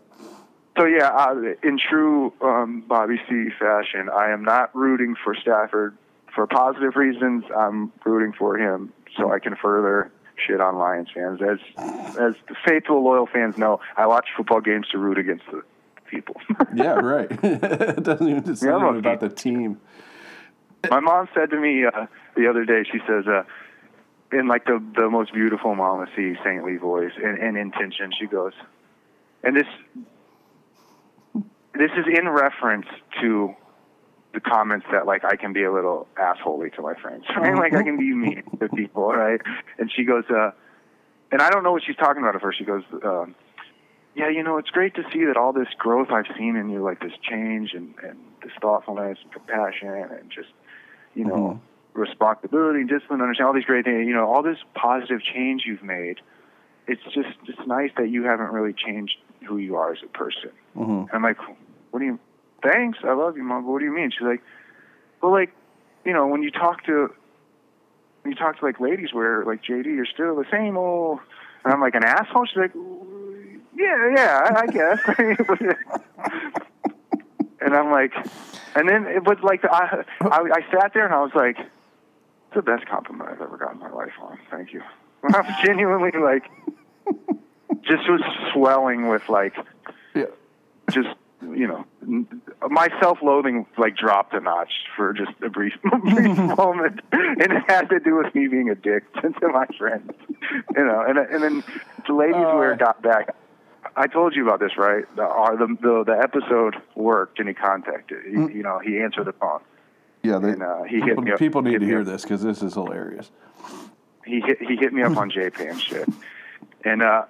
So 0.79 0.87
yeah, 0.87 1.09
uh, 1.09 1.35
in 1.65 1.79
true 1.79 2.33
um, 2.41 2.85
Bobby 2.87 3.17
C 3.29 3.49
fashion, 3.59 4.09
I 4.09 4.31
am 4.31 4.45
not 4.45 4.75
rooting 4.77 5.17
for 5.25 5.35
Stafford 5.35 5.97
for 6.33 6.47
positive 6.47 6.95
reasons. 6.95 7.45
I'm 7.57 7.93
rooting 8.05 8.33
for 8.33 8.57
him 8.57 8.93
so 9.17 9.33
I 9.33 9.41
can 9.41 9.57
further 9.57 10.13
shit 10.37 10.61
on 10.61 10.77
Lions 10.77 11.09
fans. 11.13 11.41
As 11.43 11.59
as 12.17 12.35
the 12.49 12.55
faithful 12.65 13.03
loyal 13.03 13.27
fans 13.27 13.59
know, 13.59 13.81
I 13.97 14.07
watch 14.07 14.29
football 14.37 14.61
games 14.61 14.87
to 14.93 14.99
root 14.99 15.19
against 15.19 15.45
the 15.51 15.63
people. 16.09 16.37
Yeah, 16.75 16.93
right. 16.93 17.29
it 17.43 18.05
doesn't 18.05 18.29
even, 18.29 18.51
it's 18.51 18.63
Yeah, 18.63 18.73
not 18.73 18.97
about 18.97 19.21
the 19.21 19.29
team. 19.29 19.81
My 20.91 21.01
mom 21.01 21.29
said 21.35 21.51
to 21.51 21.59
me 21.59 21.85
uh, 21.87 22.07
the 22.37 22.49
other 22.49 22.65
day, 22.65 22.85
she 22.85 22.99
says, 23.07 23.27
uh, 23.27 23.43
in 24.31 24.47
like 24.47 24.67
the 24.67 24.83
the 24.95 25.09
most 25.09 25.33
beautiful 25.33 25.75
Mama 25.75 26.07
C 26.15 26.35
saintly 26.45 26.77
voice 26.77 27.13
and, 27.17 27.39
and 27.39 27.57
intention, 27.57 28.13
she 28.19 28.27
goes, 28.27 28.53
and 29.43 29.57
this 29.57 29.67
this 31.79 31.91
is 31.97 32.07
in 32.19 32.29
reference 32.29 32.87
to 33.21 33.55
the 34.35 34.41
comments 34.41 34.87
that 34.93 35.07
like 35.07 35.25
I 35.25 35.37
can 35.37 35.53
be 35.53 35.63
a 35.63 35.73
little 35.73 36.07
assholey 36.17 36.75
to 36.75 36.83
my 36.83 36.95
friends, 36.95 37.25
right? 37.37 37.55
Like 37.55 37.75
I 37.75 37.83
can 37.83 37.97
be 37.97 38.13
mean 38.13 38.43
to 38.61 38.69
people, 38.69 39.09
right? 39.09 39.41
And 39.79 39.91
she 39.91 40.05
goes, 40.05 40.25
uh, 40.29 40.51
and 41.33 41.41
I 41.41 41.51
don't 41.51 41.63
know 41.63 41.73
what 41.73 41.83
she's 41.87 41.97
talking 41.97 42.23
about 42.23 42.35
at 42.35 42.43
first. 42.43 42.59
She 42.59 42.65
goes, 42.65 42.83
um, 43.03 43.35
yeah, 44.15 44.29
you 44.29 44.43
know, 44.43 44.59
it's 44.59 44.71
great 44.71 44.95
to 44.97 45.05
see 45.13 45.25
that 45.27 45.37
all 45.37 45.53
this 45.53 45.69
growth 45.79 46.09
I've 46.11 46.27
seen 46.37 46.57
in 46.57 46.69
you, 46.69 46.83
like 46.83 47.01
this 47.01 47.13
change 47.23 47.73
and, 47.75 47.95
and 48.03 48.19
this 48.43 48.53
thoughtfulness 48.61 49.19
and 49.23 49.33
compassion 49.33 49.89
and 49.89 50.31
just, 50.31 50.49
you 51.15 51.25
know, 51.25 51.61
responsibility, 51.95 52.81
and 52.81 52.89
discipline, 52.89 53.21
understand 53.21 53.47
all 53.47 53.55
these 53.55 53.65
great 53.65 53.85
things, 53.85 54.07
you 54.07 54.15
know, 54.15 54.27
all 54.27 54.43
this 54.43 54.59
positive 54.75 55.21
change 55.23 55.63
you've 55.67 55.83
made. 55.83 56.17
It's 56.87 57.03
just, 57.15 57.29
it's 57.47 57.67
nice 57.67 57.91
that 57.97 58.09
you 58.09 58.25
haven't 58.25 58.51
really 58.51 58.73
changed 58.73 59.17
who 59.47 59.59
you 59.59 59.77
are 59.77 59.93
as 59.93 59.99
a 60.03 60.09
person. 60.09 60.51
hmm 60.75 61.05
I'm 61.13 61.23
like, 61.23 61.39
what 61.91 62.01
do 62.01 62.07
you, 62.07 62.19
thanks, 62.63 62.99
I 63.05 63.13
love 63.13 63.37
you, 63.37 63.43
mom, 63.43 63.65
but 63.65 63.73
what 63.73 63.79
do 63.81 63.85
you 63.85 63.93
mean? 63.95 64.11
She's 64.11 64.27
like, 64.27 64.43
well, 65.23 65.33
like, 65.33 65.53
you 66.05 66.13
know, 66.13 66.27
when 66.27 66.43
you 66.43 66.51
talk 66.51 66.85
to, 66.85 67.13
when 68.23 68.33
you 68.33 68.39
talk 68.39 68.59
to 68.59 68.65
like 68.65 68.81
Ladies 68.81 69.13
Wear 69.13 69.45
like 69.45 69.63
JD, 69.63 69.87
you're 69.87 70.07
still 70.07 70.37
the 70.37 70.47
same 70.51 70.77
old, 70.77 71.21
and 71.65 71.73
I'm 71.73 71.81
like 71.81 71.95
an 71.95 72.05
asshole. 72.05 72.47
She's 72.47 72.57
like, 72.57 72.73
yeah, 73.77 74.11
yeah, 74.15 74.41
I 74.45 74.63
I 74.63 74.67
guess. 74.67 75.01
and 77.61 77.75
I'm 77.75 77.91
like, 77.91 78.13
and 78.75 78.89
then 78.89 79.07
it 79.07 79.25
was 79.25 79.39
like, 79.43 79.65
I, 79.65 80.05
I, 80.21 80.41
I 80.53 80.61
sat 80.73 80.93
there 80.95 81.05
and 81.05 81.15
I 81.15 81.23
was 81.23 81.33
like, 81.35 81.59
it's 81.59 82.55
the 82.55 82.63
best 82.63 82.87
compliment 82.87 83.31
I've 83.31 83.41
ever 83.41 83.57
gotten 83.57 83.77
in 83.81 83.83
my 83.83 83.91
life 83.91 84.13
on. 84.23 84.39
Thank 84.51 84.73
you. 84.73 84.83
I 85.35 85.41
was 85.41 85.53
genuinely 85.65 86.13
like, 86.13 86.45
just 87.83 88.09
was 88.09 88.21
swelling 88.53 89.09
with 89.09 89.29
like, 89.29 89.55
Yeah. 90.15 90.27
just 90.91 91.09
you 91.43 91.67
know 91.67 91.85
my 92.69 92.89
self-loathing 93.01 93.67
like 93.77 93.97
dropped 93.97 94.35
a 94.35 94.41
notch 94.41 94.73
for 94.97 95.13
just 95.13 95.31
a 95.43 95.49
brief, 95.49 95.75
brief 96.03 96.37
moment. 96.57 97.01
And 97.13 97.53
it 97.53 97.63
had 97.69 97.89
to 97.91 98.01
do 98.01 98.17
with 98.17 98.35
me 98.35 98.49
being 98.49 98.71
a 98.71 98.75
dick 98.75 99.13
to 99.23 99.49
my 99.49 99.67
friends 99.79 100.11
you 100.77 100.85
know. 100.85 101.05
And 101.07 101.19
and 101.19 101.43
then 101.43 101.65
the 102.07 102.15
Ladies 102.15 102.35
Wear 102.35 102.73
it 102.73 102.81
got 102.81 103.03
back 103.03 103.35
I 103.97 104.07
told 104.07 104.35
you 104.35 104.43
about 104.43 104.61
this 104.61 104.77
right? 104.77 105.05
The 105.17 105.23
our, 105.23 105.57
the, 105.57 105.67
the 105.81 106.05
the 106.07 106.19
episode 106.21 106.77
worked 106.95 107.39
and 107.39 107.49
he 107.49 107.55
contacted 107.55 108.25
he, 108.25 108.33
you 108.33 108.63
know 108.63 108.79
he 108.79 108.99
answered 109.01 109.25
the 109.27 109.33
phone. 109.33 109.61
Yeah, 110.23 110.39
they, 110.39 110.51
And, 110.51 110.63
uh, 110.65 110.83
he 110.83 110.97
hit 110.97 111.07
people, 111.11 111.23
me 111.23 111.33
up- 111.33 111.39
people 111.39 111.63
need 111.63 111.73
hit 111.73 111.79
to 111.81 111.87
hear 111.87 112.03
this 112.05 112.23
because 112.23 112.43
this 112.43 112.63
is 112.63 112.75
hilarious. 112.75 113.31
he 114.25 114.41
hit 114.41 114.61
he 114.61 114.77
hit 114.77 114.93
me 114.93 115.03
up 115.03 115.17
on 115.17 115.31
and 115.31 115.81
shit. 115.81 116.09
And 116.85 117.03
uh 117.03 117.23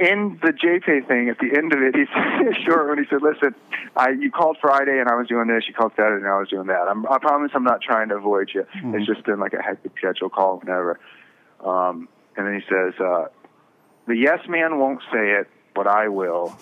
in 0.00 0.40
the 0.42 0.52
JPay 0.52 1.06
thing, 1.06 1.28
at 1.28 1.38
the 1.38 1.56
end 1.56 1.72
of 1.72 1.80
it, 1.80 1.94
he 1.94 2.04
said 2.12 2.64
short 2.64 2.88
when 2.88 2.98
he 2.98 3.04
said, 3.08 3.22
"Listen, 3.22 3.54
I 3.96 4.10
you 4.10 4.30
called 4.30 4.56
Friday 4.60 4.98
and 4.98 5.08
I 5.08 5.14
was 5.14 5.28
doing 5.28 5.46
this. 5.46 5.64
You 5.68 5.74
called 5.74 5.92
Saturday 5.96 6.24
and 6.24 6.32
I 6.32 6.38
was 6.38 6.48
doing 6.48 6.66
that. 6.66 6.88
I'm, 6.88 7.06
I 7.06 7.18
promise 7.18 7.52
I'm 7.54 7.64
not 7.64 7.80
trying 7.80 8.08
to 8.08 8.16
avoid 8.16 8.50
you. 8.52 8.66
It's 8.74 9.06
just 9.06 9.24
been 9.24 9.38
like 9.38 9.52
a 9.52 9.62
hectic 9.62 9.92
schedule. 9.96 10.28
Call 10.28 10.58
whenever." 10.58 10.98
Um, 11.64 12.08
and 12.36 12.46
then 12.46 12.54
he 12.54 12.60
says, 12.68 12.94
uh, 13.00 13.26
"The 14.06 14.16
yes 14.16 14.40
man 14.48 14.78
won't 14.78 15.00
say 15.12 15.32
it, 15.32 15.48
but 15.74 15.86
I 15.86 16.08
will." 16.08 16.56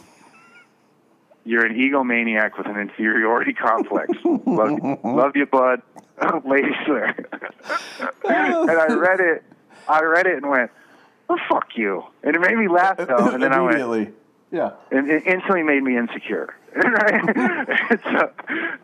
You're 1.45 1.67
an 1.67 1.75
egomaniac 1.75 2.57
with 2.57 2.69
an 2.69 2.79
inferiority 2.79 3.53
complex. 3.53 4.13
love, 4.25 4.71
you, 4.71 4.99
love 5.03 5.33
you, 5.35 5.47
bud. 5.47 5.83
Ladies 6.45 6.77
Wear. 6.87 7.17
and 8.29 8.79
I 8.79 8.95
read 8.95 9.19
it. 9.19 9.43
I 9.89 10.03
read 10.05 10.27
it 10.27 10.37
and 10.37 10.49
went, 10.49 10.71
"Oh 11.33 11.39
fuck 11.49 11.69
you!" 11.77 12.05
And 12.23 12.37
it 12.37 12.41
made 12.41 12.57
me 12.57 12.69
laugh 12.69 12.97
though. 12.99 13.31
And 13.33 13.43
then 13.43 13.53
I 13.53 13.61
went, 13.61 14.15
Yeah. 14.51 14.73
and 14.91 15.11
it 15.11 15.27
instantly 15.27 15.63
made 15.63 15.83
me 15.83 15.97
insecure. 15.97 16.55
and, 16.75 18.01
so, 18.03 18.33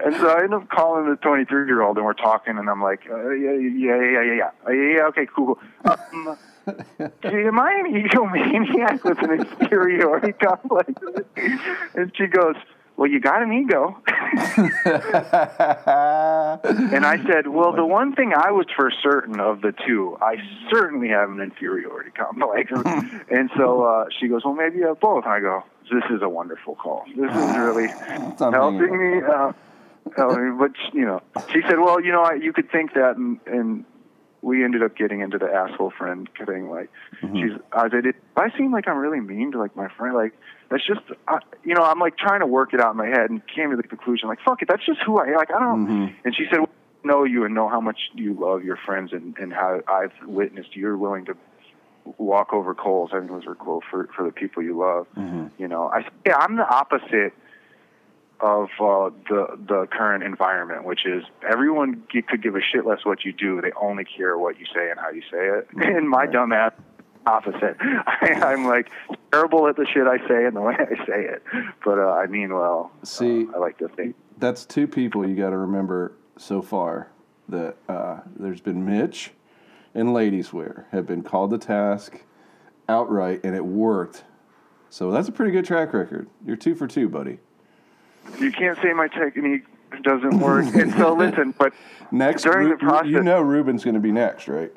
and 0.05 0.15
so 0.17 0.29
I 0.29 0.43
end 0.43 0.55
up 0.55 0.69
calling 0.69 1.09
the 1.09 1.17
23 1.17 1.67
year 1.67 1.83
old, 1.83 1.97
and 1.97 2.05
we're 2.05 2.13
talking, 2.13 2.59
and 2.59 2.69
I'm 2.69 2.83
like, 2.83 3.01
uh, 3.11 3.31
yeah, 3.31 3.53
yeah, 3.53 4.01
yeah, 4.01 4.23
yeah, 4.23 4.35
yeah, 4.35 4.51
uh, 4.67 4.71
yeah, 4.71 5.07
okay, 5.09 5.27
cool. 5.35 5.59
Um, 5.87 6.37
am 7.25 7.59
I 7.59 7.73
an 7.85 7.95
egomaniac 7.95 9.05
with 9.05 9.19
an 9.23 9.31
inferiority 9.31 10.33
complex? 10.33 10.93
And 11.95 12.13
she 12.15 12.27
goes, 12.27 12.57
well, 12.99 13.09
you 13.09 13.21
got 13.21 13.43
an 13.45 13.53
ego. 13.53 13.97
and 14.07 14.73
I 17.07 17.23
said, 17.31 17.47
well, 17.47 17.73
the 17.73 17.87
one 17.87 18.13
thing 18.13 18.33
I 18.37 18.51
was 18.51 18.67
for 18.75 18.91
certain 18.91 19.39
of 19.39 19.61
the 19.61 19.73
two, 19.87 20.19
I 20.21 20.39
certainly 20.69 21.11
have 21.11 21.31
an 21.31 21.41
inferiority 21.41 22.11
complex. 22.11 22.73
and 23.31 23.51
so 23.57 23.85
uh, 23.85 24.07
she 24.19 24.27
goes, 24.27 24.45
well, 24.45 24.55
maybe 24.55 24.79
you 24.79 24.89
have 24.89 24.99
both. 24.99 25.27
And 25.27 25.33
I 25.33 25.39
go, 25.39 25.63
this 25.93 26.03
is 26.11 26.23
a 26.23 26.29
wonderful 26.29 26.75
call. 26.75 27.05
This 27.17 27.31
is 27.31 27.57
really 27.57 27.87
helping 28.39 28.99
me. 28.99 29.23
Uh, 29.23 29.53
but 30.59 30.73
you 30.93 31.07
know, 31.07 31.23
she 31.53 31.61
said, 31.69 31.79
well, 31.79 32.03
you 32.03 32.11
know, 32.11 32.23
I, 32.23 32.35
you 32.35 32.53
could 32.53 32.69
think 32.69 32.95
that, 32.95 33.17
and, 33.17 33.39
and 33.47 33.85
we 34.43 34.65
ended 34.65 34.83
up 34.83 34.97
getting 34.97 35.21
into 35.21 35.39
the 35.39 35.47
asshole 35.47 35.93
friend 35.97 36.29
thing. 36.45 36.69
Like, 36.69 36.91
mm-hmm. 37.23 37.37
she's, 37.37 37.53
I 37.71 37.89
said, 37.91 38.07
if 38.07 38.17
I 38.37 38.51
seem 38.59 38.73
like 38.73 38.89
I'm 38.89 38.99
really 38.99 39.21
mean 39.21 39.53
to 39.53 39.59
like 39.61 39.77
my 39.77 39.87
friend, 39.97 40.17
like 40.17 40.33
that's 40.71 40.87
just, 40.87 41.01
I, 41.27 41.39
you 41.65 41.75
know, 41.75 41.83
I'm 41.83 41.99
like 41.99 42.17
trying 42.19 42.41
to 42.41 42.47
work 42.47 42.75
it 42.75 42.81
out 42.81 42.91
in 42.91 42.97
my 42.97 43.07
head 43.07 43.31
and 43.31 43.43
came 43.47 43.71
to 43.71 43.77
the 43.77 43.83
conclusion, 43.83 44.29
like, 44.29 44.41
fuck 44.45 44.61
it, 44.63 44.69
that's 44.69 44.85
just 44.85 45.01
who 45.05 45.19
I 45.19 45.29
am 45.29 45.35
like. 45.35 45.51
I 45.51 45.59
don't. 45.59 45.87
Mm-hmm. 45.87 46.15
And 46.25 46.37
she 46.37 46.45
said, 46.51 46.59
well, 46.59 46.69
know 47.05 47.25
you 47.25 47.45
and 47.45 47.55
know 47.55 47.69
how 47.69 47.81
much 47.81 47.99
you 48.15 48.35
love 48.35 48.65
your 48.65 48.77
friends 48.77 49.13
and 49.13 49.37
and 49.39 49.53
how 49.53 49.81
I've 49.89 50.13
witnessed 50.27 50.77
you're 50.77 50.97
willing 50.97 51.25
to 51.27 51.37
walk 52.19 52.53
over 52.53 52.75
coals. 52.75 53.11
I 53.13 53.21
think 53.21 53.31
was 53.31 53.45
her 53.45 53.55
quote 53.55 53.85
for 53.91 54.09
for 54.15 54.25
the 54.25 54.33
people 54.33 54.63
you 54.63 54.79
love. 54.79 55.07
Mm-hmm. 55.17 55.47
You 55.59 55.69
know, 55.69 55.89
I 55.89 56.05
yeah, 56.27 56.37
I'm 56.37 56.57
the 56.57 56.69
opposite 56.69 57.33
of 58.41 58.69
uh, 58.81 59.11
the 59.29 59.59
the 59.67 59.89
current 59.91 60.23
environment, 60.23 60.85
which 60.85 61.07
is 61.07 61.25
everyone 61.49 62.05
could 62.11 62.43
give 62.43 62.55
a 62.55 62.61
shit 62.61 62.87
less 62.87 63.05
what 63.05 63.25
you 63.25 63.33
do. 63.33 63.61
They 63.61 63.73
only 63.81 64.05
care 64.05 64.39
what 64.39 64.59
you 64.59 64.67
say 64.67 64.91
and 64.91 64.99
how 64.99 65.11
you 65.11 65.23
say 65.23 65.49
it. 65.49 65.69
And 65.99 66.09
my 66.09 66.27
dumb 66.27 66.53
ass 66.53 66.73
opposite. 67.29 67.77
I, 67.81 68.53
am 68.53 68.67
like 68.67 68.91
terrible 69.31 69.69
at 69.69 69.77
the 69.77 69.87
shit 69.87 70.07
I 70.07 70.19
say 70.29 70.47
and 70.47 70.57
the 70.57 70.61
way 70.61 70.75
I 70.79 71.07
say 71.07 71.25
it, 71.25 71.43
but 71.85 71.99
uh, 71.99 72.13
I 72.13 72.27
mean 72.27 72.55
well. 72.55 72.91
See, 73.03 73.47
uh, 73.47 73.57
I 73.57 73.59
like 73.59 73.79
to 73.79 73.89
think 73.89 74.17
that's 74.39 74.65
two 74.65 74.87
people 74.87 75.27
you 75.27 75.37
got 75.37 75.51
to 75.51 75.59
remember 75.59 76.13
so 76.37 76.63
far. 76.63 77.11
That 77.49 77.77
uh, 77.89 78.21
there's 78.37 78.61
been 78.61 78.85
Mitch 78.85 79.31
and 79.95 80.13
Ladies 80.13 80.53
Wear 80.53 80.87
have 80.93 81.07
been 81.07 81.23
called 81.23 81.51
to 81.51 81.59
task 81.59 82.23
outright, 82.89 83.41
and 83.43 83.57
it 83.57 83.65
worked. 83.65 84.25
So 84.91 85.11
that's 85.11 85.29
a 85.29 85.33
pretty 85.33 85.53
good 85.53 85.65
track 85.65 85.95
record. 85.95 86.29
You're 86.45 86.57
two 86.57 86.75
for 86.75 86.87
two, 86.87 87.09
buddy 87.09 87.39
you 88.39 88.53
can't 88.53 88.79
say 88.83 88.93
my 88.93 89.09
technique 89.09 89.65
doesn't 90.03 90.39
work. 90.39 90.67
and 90.75 90.93
so 90.95 91.15
listen, 91.19 91.55
but 91.59 91.73
next 92.11 92.43
during 92.43 92.69
Ru- 92.69 92.77
the 92.77 92.77
process, 92.77 93.11
you 93.11 93.23
know 93.23 93.41
Ruben's 93.41 93.85
going 93.85 93.95
to 93.95 94.01
be 94.01 94.13
next, 94.13 94.49
right? 94.49 94.73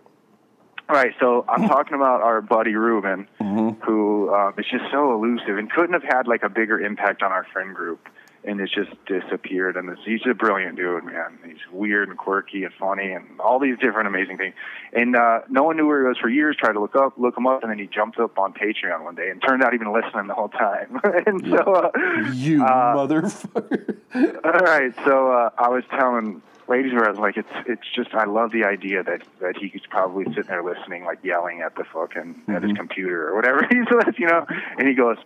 Right. 0.90 1.14
So 1.20 1.46
I'm 1.48 1.68
talking 1.68 1.94
about 1.94 2.22
our 2.22 2.42
buddy 2.42 2.76
Ruben, 2.76 3.28
mm-hmm. 3.40 3.82
who 3.86 4.34
um, 4.34 4.54
is 4.58 4.66
just 4.70 4.86
so 4.92 5.14
elusive 5.14 5.58
and 5.58 5.72
couldn't 5.72 5.94
have 5.94 6.04
had 6.04 6.28
like 6.28 6.44
a 6.44 6.50
bigger 6.50 6.80
impact 6.80 7.24
on 7.24 7.32
our 7.32 7.46
friend 7.54 7.74
group 7.74 8.08
and 8.44 8.60
it's 8.60 8.74
just 8.74 8.92
disappeared. 9.06 9.78
And 9.78 9.90
this, 9.90 10.00
he's 10.06 10.22
a 10.30 10.34
brilliant 10.34 10.76
dude, 10.76 11.04
man. 11.04 11.38
He's 11.46 11.60
weird 11.72 12.10
and 12.10 12.18
quirky 12.18 12.64
and 12.64 12.74
funny 12.74 13.12
and 13.12 13.40
all 13.40 13.60
these 13.60 13.78
different 13.80 14.08
amazing 14.08 14.38
things. 14.38 14.56
And 14.94 15.16
uh, 15.16 15.42
no 15.50 15.64
one 15.64 15.78
knew 15.78 15.88
where 15.88 16.02
he 16.02 16.08
was 16.08 16.18
for 16.18 16.30
years. 16.30 16.56
Tried 16.56 16.74
to 16.74 16.80
look 16.80 16.96
up, 16.96 17.14
look 17.18 17.38
him 17.38 17.48
up, 17.48 17.62
and 17.62 17.72
then 17.72 17.80
he 17.80 17.88
jumped 17.88 18.20
up 18.20 18.38
on 18.40 18.54
Patreon 18.54 19.04
one 19.04 19.16
day 19.16 19.30
and 19.30 19.42
turned 19.42 19.64
out 19.64 19.74
even 19.74 19.94
listening 19.94 20.28
the 20.28 20.34
whole 20.34 20.50
time. 20.50 21.00
and 21.26 21.46
so, 21.48 21.58
uh, 21.58 21.92
you 22.34 22.64
uh, 22.64 22.96
motherfucker. 22.96 23.98
all 24.44 24.52
right, 24.52 24.94
so 25.06 25.32
uh, 25.32 25.50
I 25.58 25.70
was 25.70 25.84
telling 25.92 26.42
Ladies 26.72 26.94
Wear 26.94 27.08
I 27.08 27.10
was 27.10 27.20
like, 27.20 27.36
it's 27.36 27.50
it's 27.68 27.88
just 27.94 28.14
I 28.14 28.24
love 28.24 28.54
the 28.54 28.64
idea 28.64 29.04
that 29.04 29.24
that 29.42 29.58
he's 29.58 29.82
probably 29.90 30.24
sitting 30.26 30.46
there 30.48 30.64
listening, 30.64 31.04
like 31.04 31.20
yelling 31.22 31.62
at 31.62 31.76
the 31.76 31.84
fucking 31.84 32.36
mm-hmm. 32.36 32.52
at 32.56 32.62
his 32.64 32.72
mm-hmm. 32.72 32.78
computer 32.78 33.28
or 33.28 33.36
whatever 33.36 33.68
he's 33.70 33.86
with, 33.92 34.16
you 34.18 34.28
know. 34.28 34.46
And 34.78 34.88
he 34.88 34.94
goes, 34.94 35.18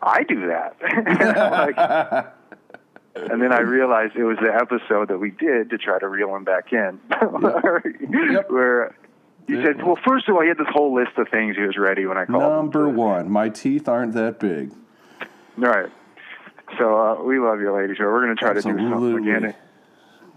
I 0.00 0.22
do 0.22 0.46
that. 0.46 0.76
like, 1.66 2.34
and 3.32 3.42
then 3.42 3.52
I 3.52 3.60
realized 3.60 4.14
it 4.14 4.22
was 4.22 4.38
the 4.40 4.54
episode 4.54 5.08
that 5.08 5.18
we 5.18 5.32
did 5.32 5.70
to 5.70 5.78
try 5.78 5.98
to 5.98 6.08
reel 6.08 6.34
him 6.36 6.44
back 6.44 6.72
in, 6.72 7.00
yep. 7.10 8.48
where 8.48 8.94
he 9.48 9.54
said, 9.56 9.84
"Well, 9.84 9.98
first 10.06 10.28
of 10.28 10.36
all, 10.36 10.42
he 10.42 10.48
had 10.48 10.58
this 10.58 10.68
whole 10.70 10.94
list 10.94 11.18
of 11.18 11.28
things 11.28 11.56
he 11.56 11.62
was 11.62 11.76
ready 11.76 12.06
when 12.06 12.18
I 12.18 12.24
called." 12.24 12.40
Number 12.40 12.88
him. 12.88 12.94
one, 12.94 13.30
my 13.30 13.48
teeth 13.48 13.88
aren't 13.88 14.14
that 14.14 14.38
big. 14.38 14.72
Right. 15.56 15.90
So 16.78 16.96
uh, 16.96 17.22
we 17.24 17.40
love 17.40 17.60
you, 17.60 17.74
ladies. 17.74 17.96
We're 17.98 18.24
going 18.24 18.36
to 18.36 18.40
try 18.40 18.50
Absolutely. 18.50 18.82
to 18.82 18.88
do 18.88 18.94
something 18.94 19.28
again. 19.28 19.54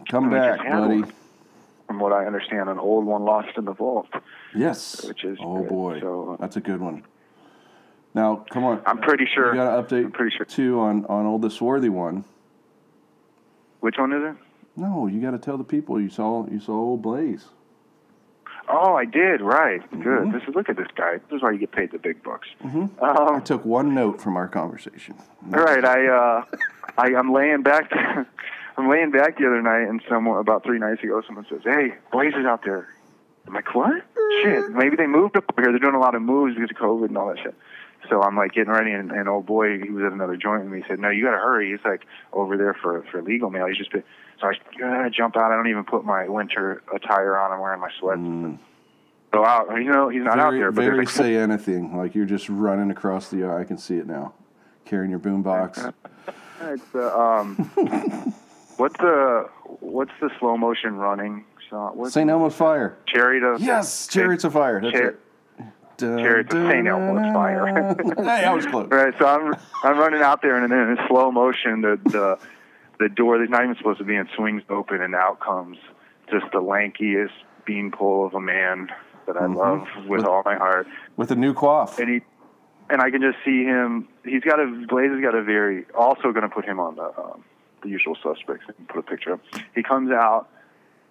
Come 0.09 0.29
back, 0.29 0.59
buddy. 0.59 1.03
From 1.87 1.99
what 1.99 2.13
I 2.13 2.25
understand, 2.25 2.69
an 2.69 2.79
old 2.79 3.05
one 3.05 3.23
lost 3.23 3.57
in 3.57 3.65
the 3.65 3.73
vault. 3.73 4.07
Yes. 4.55 5.03
Which 5.05 5.23
is 5.23 5.37
oh 5.41 5.59
good. 5.59 5.69
boy, 5.69 5.99
so, 5.99 6.31
uh, 6.33 6.37
that's 6.39 6.55
a 6.55 6.61
good 6.61 6.79
one. 6.79 7.03
Now, 8.13 8.45
come 8.49 8.63
on. 8.63 8.81
I'm 8.85 8.99
pretty 8.99 9.27
sure. 9.33 9.53
You 9.53 9.61
got 9.61 9.75
to 9.75 9.95
update. 9.95 10.05
I'm 10.05 10.11
pretty 10.11 10.35
sure 10.35 10.45
too 10.45 10.79
on 10.79 11.05
on 11.05 11.25
old 11.25 11.41
the 11.41 11.49
swarthy 11.49 11.89
one. 11.89 12.23
Which 13.79 13.95
one 13.97 14.13
is 14.13 14.23
it? 14.23 14.35
No, 14.75 15.07
you 15.07 15.19
got 15.21 15.31
to 15.31 15.37
tell 15.37 15.57
the 15.57 15.63
people 15.63 15.99
you 15.99 16.09
saw 16.09 16.47
you 16.49 16.59
saw 16.59 16.73
old 16.73 17.01
Blaze. 17.01 17.45
Oh, 18.69 18.95
I 18.95 19.05
did. 19.05 19.41
Right. 19.41 19.81
Good. 19.91 20.03
Mm-hmm. 20.03 20.31
This 20.31 20.43
is 20.47 20.55
look 20.55 20.69
at 20.69 20.77
this 20.77 20.87
guy. 20.95 21.17
This 21.29 21.37
is 21.37 21.41
why 21.41 21.51
you 21.51 21.57
get 21.57 21.71
paid 21.71 21.91
the 21.91 21.97
big 21.97 22.23
bucks. 22.23 22.47
Mm-hmm. 22.63 23.03
Um, 23.03 23.35
I 23.35 23.39
took 23.39 23.65
one 23.65 23.93
note 23.93 24.21
from 24.21 24.37
our 24.37 24.47
conversation. 24.47 25.15
All 25.53 25.61
right. 25.61 25.83
I 25.83 26.07
uh, 26.07 26.45
I 26.97 27.15
I'm 27.15 27.33
laying 27.33 27.63
back. 27.63 27.91
I'm 28.77 28.89
laying 28.89 29.11
back 29.11 29.37
the 29.37 29.47
other 29.47 29.61
night, 29.61 29.87
and 29.87 30.01
someone 30.09 30.39
about 30.39 30.63
three 30.63 30.79
nights 30.79 31.03
ago, 31.03 31.21
someone 31.25 31.45
says, 31.49 31.61
"Hey, 31.63 31.93
Blaze 32.11 32.33
is 32.35 32.45
out 32.45 32.63
there." 32.63 32.87
I'm 33.47 33.53
like, 33.53 33.73
"What? 33.73 34.03
Shit. 34.41 34.69
Maybe 34.71 34.95
they 34.95 35.07
moved 35.07 35.35
up 35.35 35.45
here. 35.55 35.71
They're 35.71 35.79
doing 35.79 35.95
a 35.95 35.99
lot 35.99 36.15
of 36.15 36.21
moves 36.21 36.55
because 36.55 36.71
of 36.71 36.77
COVID 36.77 37.07
and 37.07 37.17
all 37.17 37.27
that 37.29 37.39
shit." 37.39 37.55
So 38.09 38.21
I'm 38.21 38.35
like 38.35 38.53
getting 38.53 38.71
ready, 38.71 38.91
and, 38.91 39.11
and 39.11 39.29
old 39.29 39.45
boy, 39.45 39.79
he 39.79 39.89
was 39.89 40.03
at 40.03 40.11
another 40.11 40.35
joint 40.35 40.63
with 40.63 40.71
me. 40.71 40.81
He 40.81 40.87
said, 40.87 40.99
"No, 40.99 41.09
you 41.09 41.23
got 41.23 41.31
to 41.31 41.37
hurry." 41.37 41.71
He's 41.71 41.85
like 41.85 42.05
over 42.33 42.57
there 42.57 42.73
for 42.73 43.03
for 43.11 43.21
legal 43.21 43.49
mail. 43.49 43.67
He's 43.67 43.77
just 43.77 43.91
been. 43.91 44.03
So 44.39 44.47
I 44.47 45.05
uh, 45.05 45.09
jump 45.09 45.37
out. 45.37 45.51
I 45.51 45.55
don't 45.55 45.67
even 45.67 45.83
put 45.83 46.03
my 46.03 46.27
winter 46.27 46.81
attire 46.93 47.37
on. 47.37 47.51
I'm 47.51 47.59
wearing 47.59 47.79
my 47.79 47.91
sweats. 47.99 48.19
Mm. 48.19 48.57
So 49.33 49.45
out, 49.45 49.69
you 49.75 49.85
know, 49.85 50.09
he's 50.09 50.23
not 50.23 50.35
very, 50.35 50.47
out 50.47 50.51
there. 50.51 50.71
But 50.71 50.83
very 50.83 50.97
like, 50.99 51.09
say 51.09 51.35
anything. 51.35 51.95
Like 51.95 52.15
you're 52.15 52.25
just 52.25 52.49
running 52.49 52.91
across 52.91 53.29
the. 53.29 53.45
I 53.45 53.63
can 53.63 53.77
see 53.77 53.97
it 53.97 54.07
now, 54.07 54.33
carrying 54.85 55.11
your 55.11 55.19
boombox. 55.19 55.93
it's 56.61 56.95
uh, 56.95 57.17
um, 57.17 57.71
what's 58.81 58.97
the 58.97 59.47
what's 59.79 60.11
the 60.19 60.29
slow 60.39 60.57
motion 60.57 60.95
running 60.95 61.45
song? 61.69 62.09
St. 62.09 62.29
Elmo's 62.29 62.55
Fire. 62.55 62.97
Chariot 63.05 63.43
of 63.43 63.61
yes, 63.61 64.07
Chariots 64.07 64.43
of 64.43 64.53
Fire. 64.53 64.81
That's 64.81 64.93
Char- 64.93 65.09
it. 65.09 65.19
Jared 65.99 66.49
to 66.49 66.67
St. 66.67 66.87
Elmo's 66.87 67.31
fire. 67.31 67.67
hey, 68.17 68.43
I 68.43 68.53
was 68.55 68.65
close. 68.65 68.87
Right, 68.89 69.13
so 69.19 69.27
I'm 69.27 69.55
I'm 69.83 69.99
running 69.99 70.23
out 70.23 70.41
there, 70.41 70.55
and 70.55 70.71
then 70.71 70.97
in 70.97 70.97
slow 71.07 71.31
motion, 71.31 71.81
the 71.81 71.99
the 72.05 72.39
the 72.99 73.07
door 73.07 73.37
that's 73.37 73.51
not 73.51 73.63
even 73.63 73.75
supposed 73.75 73.99
to 73.99 74.03
be 74.03 74.15
in 74.15 74.27
swings 74.35 74.63
open, 74.67 74.99
and 74.99 75.13
out 75.13 75.39
comes 75.39 75.77
just 76.31 76.45
the 76.51 76.59
lankiest 76.59 77.33
beanpole 77.65 78.25
of 78.25 78.33
a 78.33 78.41
man 78.41 78.89
that 79.27 79.37
I 79.37 79.41
mm-hmm. 79.41 79.57
love 79.57 79.87
with, 80.07 80.21
with, 80.21 80.25
all 80.25 80.41
my 80.43 80.55
heart. 80.55 80.87
With 81.17 81.29
a 81.29 81.35
new 81.35 81.53
coif. 81.53 81.99
And 81.99 82.09
he 82.09 82.21
and 82.89 82.99
I 82.99 83.11
can 83.11 83.21
just 83.21 83.37
see 83.45 83.63
him. 83.63 84.07
He's 84.25 84.41
got 84.41 84.59
a 84.59 84.65
Blaze 84.89 85.11
has 85.11 85.21
got 85.21 85.35
a 85.35 85.43
very 85.43 85.85
also 85.93 86.31
going 86.31 86.41
to 86.41 86.49
put 86.49 86.65
him 86.65 86.79
on 86.79 86.95
the 86.95 87.13
um, 87.15 87.43
the 87.81 87.89
usual 87.89 88.15
suspects 88.21 88.65
and 88.67 88.87
put 88.87 88.99
a 88.99 89.03
picture 89.03 89.33
up. 89.33 89.41
He 89.75 89.83
comes 89.83 90.11
out 90.11 90.47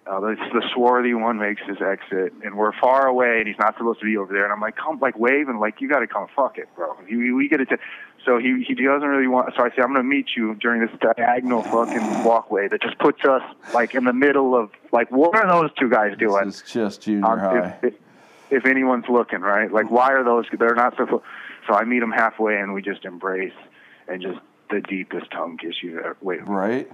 uh, 0.07 0.19
the, 0.19 0.35
the 0.51 0.63
swarthy 0.73 1.13
one 1.13 1.37
makes 1.37 1.61
his 1.67 1.77
exit, 1.79 2.33
and 2.43 2.57
we're 2.57 2.71
far 2.79 3.05
away, 3.05 3.37
and 3.37 3.47
he's 3.47 3.57
not 3.59 3.77
supposed 3.77 3.99
to 3.99 4.05
be 4.05 4.17
over 4.17 4.33
there. 4.33 4.43
And 4.43 4.51
I'm 4.51 4.59
like, 4.59 4.75
come, 4.75 4.99
like, 4.99 5.17
wave, 5.17 5.47
and 5.47 5.59
like, 5.59 5.79
you 5.79 5.87
got 5.87 5.99
to 5.99 6.07
come, 6.07 6.27
fuck 6.35 6.57
it, 6.57 6.67
bro. 6.75 6.97
We, 7.07 7.31
we 7.31 7.47
get 7.47 7.61
it. 7.61 7.69
To, 7.69 7.77
so 8.25 8.39
he 8.39 8.63
he 8.67 8.73
doesn't 8.73 9.07
really 9.07 9.27
want. 9.27 9.53
So 9.55 9.63
I 9.63 9.69
say, 9.69 9.81
I'm 9.81 9.93
gonna 9.93 10.03
meet 10.03 10.29
you 10.35 10.55
during 10.55 10.81
this 10.81 10.91
diagonal 10.99 11.63
fucking 11.63 12.23
walkway 12.23 12.67
that 12.67 12.81
just 12.81 12.97
puts 12.99 13.23
us 13.25 13.41
like 13.73 13.95
in 13.95 14.03
the 14.03 14.13
middle 14.13 14.55
of 14.55 14.71
like, 14.91 15.11
what 15.11 15.35
are 15.35 15.47
those 15.47 15.71
two 15.79 15.89
guys 15.89 16.17
doing? 16.17 16.47
It's 16.47 16.61
just 16.61 17.01
junior 17.03 17.25
um, 17.25 17.39
high. 17.39 17.77
If, 17.81 17.93
if, 17.93 17.99
if 18.51 18.65
anyone's 18.65 19.05
looking, 19.07 19.41
right? 19.41 19.71
Like, 19.71 19.89
why 19.89 20.11
are 20.11 20.23
those? 20.23 20.45
They're 20.51 20.75
not 20.75 20.97
so. 20.97 21.23
So 21.67 21.73
I 21.73 21.83
meet 21.83 22.01
him 22.01 22.11
halfway, 22.11 22.57
and 22.57 22.73
we 22.73 22.81
just 22.81 23.05
embrace 23.05 23.53
and 24.07 24.21
just 24.21 24.39
the 24.71 24.81
deepest 24.81 25.29
tongue 25.31 25.57
kiss 25.57 25.83
you 25.83 25.99
ever. 25.99 26.17
Wait, 26.21 26.47
right? 26.47 26.91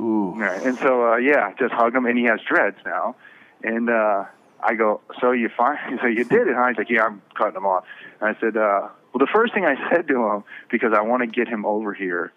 Ooh. 0.00 0.34
Right. 0.36 0.62
And 0.62 0.76
so, 0.78 1.12
uh, 1.12 1.16
yeah, 1.16 1.52
just 1.58 1.72
hug 1.72 1.94
him, 1.94 2.06
and 2.06 2.18
he 2.18 2.24
has 2.24 2.40
dreads 2.46 2.76
now. 2.84 3.16
And 3.62 3.88
uh, 3.88 4.24
I 4.62 4.74
go, 4.74 5.00
so 5.20 5.32
you 5.32 5.48
fine? 5.48 5.78
He 5.90 5.96
said, 5.98 6.16
you 6.16 6.24
did 6.24 6.48
it, 6.48 6.54
huh? 6.56 6.68
He's 6.68 6.78
like, 6.78 6.90
yeah, 6.90 7.04
I'm 7.04 7.22
cutting 7.34 7.54
them 7.54 7.66
off. 7.66 7.84
And 8.20 8.36
I 8.36 8.40
said, 8.40 8.56
uh, 8.56 8.88
well, 9.12 9.18
the 9.18 9.28
first 9.32 9.54
thing 9.54 9.64
I 9.64 9.76
said 9.90 10.08
to 10.08 10.26
him, 10.26 10.44
because 10.70 10.92
I 10.92 11.02
want 11.02 11.22
to 11.22 11.26
get 11.26 11.48
him 11.48 11.64
over 11.64 11.94
here 11.94 12.32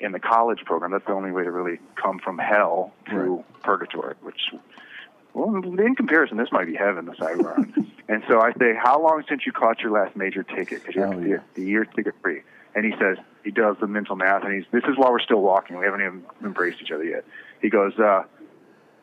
in 0.00 0.12
the 0.12 0.20
college 0.20 0.64
program, 0.64 0.92
that's 0.92 1.06
the 1.06 1.12
only 1.12 1.32
way 1.32 1.44
to 1.44 1.50
really 1.50 1.78
come 1.94 2.18
from 2.18 2.38
hell 2.38 2.92
to 3.10 3.16
right. 3.16 3.62
purgatory, 3.62 4.14
which, 4.22 4.40
well, 5.34 5.54
in 5.54 5.94
comparison, 5.94 6.38
this 6.38 6.50
might 6.52 6.66
be 6.66 6.74
heaven, 6.74 7.04
the 7.04 7.14
side 7.16 7.38
we're 7.38 7.52
on. 7.52 7.92
and 8.08 8.22
so 8.28 8.40
I 8.40 8.52
say, 8.54 8.74
how 8.74 9.02
long 9.02 9.24
since 9.28 9.44
you 9.44 9.52
caught 9.52 9.80
your 9.80 9.92
last 9.92 10.16
major 10.16 10.42
ticket? 10.42 10.80
Because 10.80 10.94
you 10.94 11.02
have 11.02 11.10
to 11.12 11.18
oh, 11.18 11.22
yeah. 11.22 11.38
the 11.54 11.64
year 11.64 11.84
ticket 11.84 12.14
free. 12.22 12.42
And 12.76 12.84
he 12.84 12.92
says 13.00 13.16
he 13.42 13.50
does 13.50 13.76
the 13.80 13.86
mental 13.88 14.14
math, 14.14 14.44
and 14.44 14.52
he's 14.54 14.64
this 14.70 14.84
is 14.84 14.96
while 14.96 15.10
we're 15.10 15.18
still 15.18 15.40
walking. 15.40 15.76
We 15.78 15.86
haven't 15.86 16.02
even 16.02 16.22
embraced 16.44 16.80
each 16.82 16.92
other 16.92 17.02
yet. 17.04 17.24
He 17.62 17.70
goes, 17.70 17.98
uh, 17.98 18.22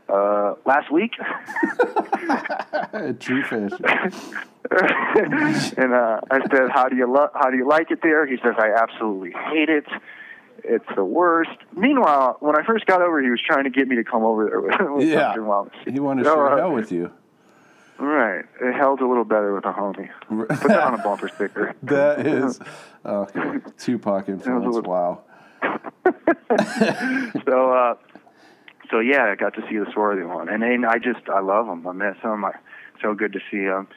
uh, 0.07 0.53
last 0.65 0.91
week, 0.91 1.13
True 3.19 3.43
fashion. 3.43 3.79
and 4.71 5.93
uh, 5.93 6.21
I 6.31 6.39
said, 6.51 6.69
how 6.71 6.87
do 6.87 6.95
you 6.95 7.11
lo- 7.11 7.29
how 7.33 7.49
do 7.49 7.57
you 7.57 7.67
like 7.67 7.89
it 7.89 8.01
there? 8.03 8.25
He 8.27 8.37
says, 8.37 8.53
I 8.59 8.69
absolutely 8.79 9.31
hate 9.31 9.69
it. 9.69 9.85
It's 10.63 10.85
the 10.95 11.03
worst. 11.03 11.49
Meanwhile, 11.75 12.37
when 12.39 12.55
I 12.55 12.63
first 12.63 12.85
got 12.85 13.01
over, 13.01 13.21
he 13.21 13.29
was 13.29 13.41
trying 13.45 13.63
to 13.65 13.69
get 13.71 13.87
me 13.87 13.95
to 13.97 14.03
come 14.03 14.23
over 14.23 14.45
there 14.45 14.61
with, 14.61 14.75
with 14.97 15.07
Yeah. 15.09 15.33
He 15.33 15.39
wanted 15.99 16.23
to 16.23 16.29
So, 16.29 16.35
share 16.35 16.51
uh, 16.53 16.57
hell 16.57 16.71
with 16.71 16.91
you. 16.91 17.11
Right. 17.99 18.43
It 18.61 18.73
held 18.73 19.01
a 19.01 19.07
little 19.07 19.23
better 19.23 19.53
with 19.53 19.65
a 19.65 19.71
homie. 19.71 20.09
Put 20.27 20.67
that 20.67 20.81
on 20.83 20.93
a 20.99 21.03
bumper 21.03 21.29
sticker. 21.29 21.75
That 21.83 22.25
is 22.25 22.59
okay. 23.05 23.59
Tupac 23.77 24.29
influence. 24.29 24.65
little- 24.75 24.91
Wow. 24.91 25.21
so 27.45 27.71
uh 27.71 27.95
so 28.91 28.99
yeah, 28.99 29.25
I 29.31 29.35
got 29.35 29.53
to 29.55 29.61
see 29.69 29.77
the 29.77 29.87
swarthy 29.93 30.23
one, 30.23 30.49
and 30.49 30.61
then 30.61 30.85
I 30.85 30.97
just 30.99 31.27
I 31.29 31.39
love 31.39 31.67
him. 31.67 31.87
I 31.87 31.93
miss 31.93 32.17
him. 32.21 32.45
I, 32.45 32.51
so 33.01 33.13
good 33.15 33.33
to 33.33 33.39
see 33.49 33.57
him. 33.63 33.87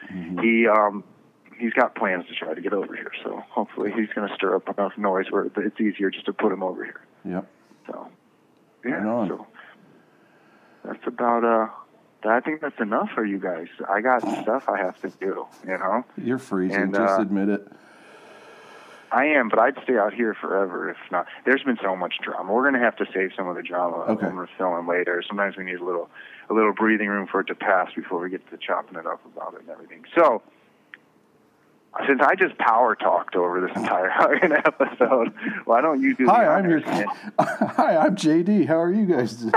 He 0.40 0.66
um 0.68 1.02
he's 1.59 1.72
got 1.72 1.94
plans 1.94 2.26
to 2.28 2.35
try 2.35 2.54
to 2.54 2.61
get 2.61 2.72
over 2.72 2.94
here, 2.94 3.11
so 3.24 3.42
hopefully 3.50 3.90
he's 3.94 4.09
going 4.14 4.28
to 4.28 4.35
stir 4.35 4.54
up 4.56 4.68
enough 4.78 4.96
noise 4.96 5.26
where 5.30 5.44
it's 5.56 5.80
easier 5.80 6.11
just 6.11 6.26
to 6.26 6.32
put 6.32 6.52
him 6.52 6.62
over 6.62 6.85
here. 6.85 7.00
Yep. 7.24 7.46
So 7.88 8.09
yeah, 8.85 8.90
Right 9.02 9.28
so 9.28 9.46
that's 10.85 11.06
about 11.06 11.44
uh. 11.44 11.68
I 12.24 12.40
think 12.40 12.61
that's 12.61 12.81
enough 12.81 13.11
for 13.14 13.24
you 13.24 13.38
guys. 13.38 13.68
I 13.88 14.00
got 14.00 14.22
stuff 14.42 14.68
I 14.68 14.79
have 14.79 15.00
to 15.02 15.11
do, 15.11 15.46
you 15.66 15.79
know. 15.79 16.05
You're 16.16 16.38
freezing. 16.38 16.81
And, 16.81 16.94
Just 16.94 17.18
uh, 17.18 17.22
admit 17.22 17.48
it. 17.48 17.66
I 19.12 19.26
am, 19.26 19.48
but 19.48 19.59
I'd 19.61 19.81
stay 19.85 19.96
out 19.96 20.12
here 20.12 20.35
forever 20.35 20.90
if 20.90 20.96
not. 21.12 21.26
There's 21.44 21.62
been 21.62 21.79
so 21.81 21.94
much 21.94 22.14
drama. 22.22 22.52
We're 22.52 22.62
going 22.62 22.74
to 22.74 22.81
have 22.81 22.96
to 22.96 23.07
save 23.14 23.31
some 23.37 23.46
of 23.46 23.55
the 23.55 23.62
drama 23.62 23.98
Okay. 23.98 24.26
when 24.26 24.37
we're 24.37 24.48
filming 24.59 24.87
later. 24.88 25.22
Sometimes 25.26 25.57
we 25.57 25.64
need 25.64 25.79
a 25.81 25.85
little, 25.85 26.11
a 26.50 26.55
little 26.55 26.72
breathing 26.72 27.09
room 27.09 27.26
for 27.26 27.40
it 27.40 27.46
to 27.46 27.55
pass 27.55 27.92
before 27.94 28.18
we 28.20 28.31
get 28.31 28.48
to 28.50 28.57
chopping 28.57 28.98
it 28.98 29.07
up 29.07 29.24
about 29.24 29.55
it 29.55 29.61
and 29.61 29.70
everything. 29.70 30.05
So, 30.14 30.42
since 32.06 32.20
I 32.20 32.35
just 32.35 32.56
power 32.59 32.94
talked 32.94 33.37
over 33.37 33.61
this 33.61 33.76
entire 33.76 34.11
episode, 34.66 35.32
why 35.64 35.80
don't 35.80 36.00
you 36.02 36.14
do? 36.14 36.26
the 36.26 36.32
Hi, 36.32 36.46
I'm 36.46 36.68
your. 36.68 36.80
Hi, 37.38 37.96
I'm 37.96 38.16
JD. 38.16 38.66
How 38.66 38.80
are 38.80 38.92
you 38.92 39.06
guys 39.06 39.44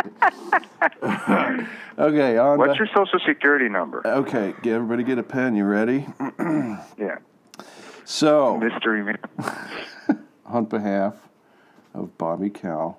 okay, 2.00 2.38
on. 2.38 2.58
What's 2.58 2.74
to- 2.74 2.80
your 2.80 2.88
social 2.96 3.20
security 3.26 3.70
number? 3.70 4.02
Okay, 4.06 4.54
get 4.62 4.74
everybody 4.74 5.04
get 5.04 5.18
a 5.18 5.24
pen. 5.24 5.56
You 5.56 5.66
ready? 5.66 6.08
Yeah, 6.98 7.18
So, 8.06 8.58
mystery 8.58 9.04
man. 9.04 9.18
on 10.46 10.66
behalf 10.66 11.16
of 11.94 12.18
Bobby 12.18 12.50
Cow, 12.50 12.98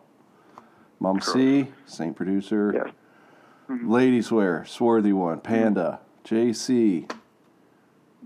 Mom 0.98 1.20
C, 1.20 1.68
Saint 1.86 2.16
Producer, 2.16 2.72
Yes. 2.74 2.94
Mm-hmm. 3.70 3.90
Ladies 3.90 4.32
Wear, 4.32 4.64
Swarthy 4.64 5.12
One, 5.12 5.40
Panda, 5.40 6.00
JC, 6.24 7.10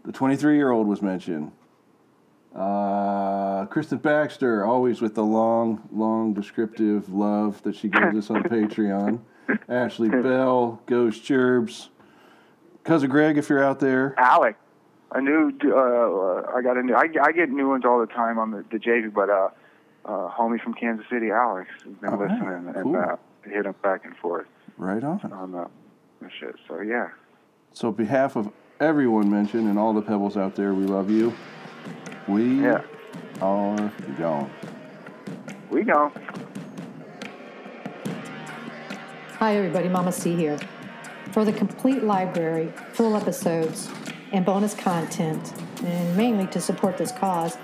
the 0.04 0.12
23 0.12 0.56
year 0.56 0.70
old 0.70 0.86
was 0.86 1.02
mentioned. 1.02 1.52
Uh, 2.54 3.66
Kristen 3.66 3.98
Baxter, 3.98 4.64
always 4.64 5.00
with 5.00 5.14
the 5.14 5.24
long, 5.24 5.88
long 5.92 6.32
descriptive 6.34 7.08
love 7.12 7.62
that 7.64 7.74
she 7.74 7.88
gives 7.88 8.16
us 8.16 8.30
on 8.30 8.42
Patreon. 8.44 9.20
Ashley 9.68 10.08
Bell, 10.08 10.80
Ghost 10.86 11.26
Gerbs, 11.26 11.90
Cousin 12.84 13.10
Greg, 13.10 13.36
if 13.38 13.48
you're 13.48 13.62
out 13.62 13.80
there. 13.80 14.14
Alec. 14.18 14.56
I 15.12 15.20
knew. 15.20 15.52
Uh, 15.64 16.42
I 16.56 16.62
got 16.62 16.76
a 16.76 16.82
new. 16.82 16.94
I, 16.94 17.08
I 17.22 17.32
get 17.32 17.50
new 17.50 17.68
ones 17.68 17.84
all 17.84 18.00
the 18.00 18.06
time 18.06 18.38
on 18.38 18.50
the, 18.50 18.64
the 18.70 18.78
JV, 18.78 19.12
but 19.12 19.28
uh, 19.30 19.48
uh, 20.04 20.30
homie 20.30 20.60
from 20.60 20.74
Kansas 20.74 21.06
City, 21.10 21.30
Alex, 21.30 21.68
has 21.84 21.92
been 21.94 22.10
Oh, 22.10 22.16
wow. 22.16 22.22
listening 22.22 22.74
and 22.74 22.82
Cool. 22.84 22.96
uh, 22.96 23.16
hit 23.44 23.66
him 23.66 23.74
back 23.82 24.04
and 24.04 24.16
forth 24.16 24.46
Right 24.76 25.04
on. 25.04 25.20
on 25.32 25.52
the, 25.52 25.66
the 26.20 26.30
shit. 26.30 26.56
So 26.66 26.80
yeah, 26.80 27.08
So, 27.72 27.88
on 27.88 27.94
behalf 27.94 28.34
of 28.36 28.50
everyone 28.84 29.30
mentioned 29.30 29.68
and 29.68 29.78
all 29.78 29.94
the 29.94 30.02
pebbles 30.02 30.36
out 30.36 30.54
there, 30.54 30.74
we 30.74 30.84
love 30.84 31.10
you. 31.10 31.32
We 32.28 32.62
yeah, 32.62 32.82
are 33.40 33.92
gone. 34.18 34.50
we 35.70 35.82
go. 35.82 36.12
Hi, 39.38 39.56
everybody. 39.56 39.88
Mama 39.88 40.12
C 40.12 40.36
here. 40.36 40.58
For 41.32 41.44
the 41.44 41.52
complete 41.52 42.04
library, 42.04 42.72
full 42.92 43.16
episodes, 43.16 43.90
and 44.32 44.44
bonus 44.44 44.74
content, 44.74 45.52
and 45.82 46.16
mainly 46.16 46.46
to 46.48 46.60
support 46.60 46.96
this 46.96 47.10
cause, 47.10 47.56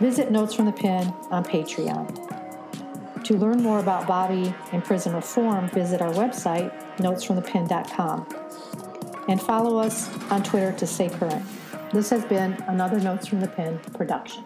visit 0.00 0.30
Notes 0.30 0.52
from 0.52 0.66
the 0.66 0.72
Pen 0.72 1.06
on 1.30 1.44
Patreon. 1.44 3.24
To 3.24 3.34
learn 3.34 3.62
more 3.62 3.78
about 3.80 4.06
Bobby 4.06 4.54
and 4.72 4.84
prison 4.84 5.14
reform, 5.14 5.68
visit 5.70 6.02
our 6.02 6.12
website, 6.12 6.72
notesfromthepen.com, 6.98 8.26
and 9.28 9.40
follow 9.40 9.78
us 9.78 10.08
on 10.30 10.42
Twitter 10.42 10.72
to 10.72 10.86
stay 10.86 11.08
current. 11.08 11.44
This 11.92 12.10
has 12.10 12.24
been 12.24 12.52
another 12.68 13.00
Notes 13.00 13.26
from 13.26 13.40
the 13.40 13.48
Pen 13.48 13.78
production. 13.94 14.44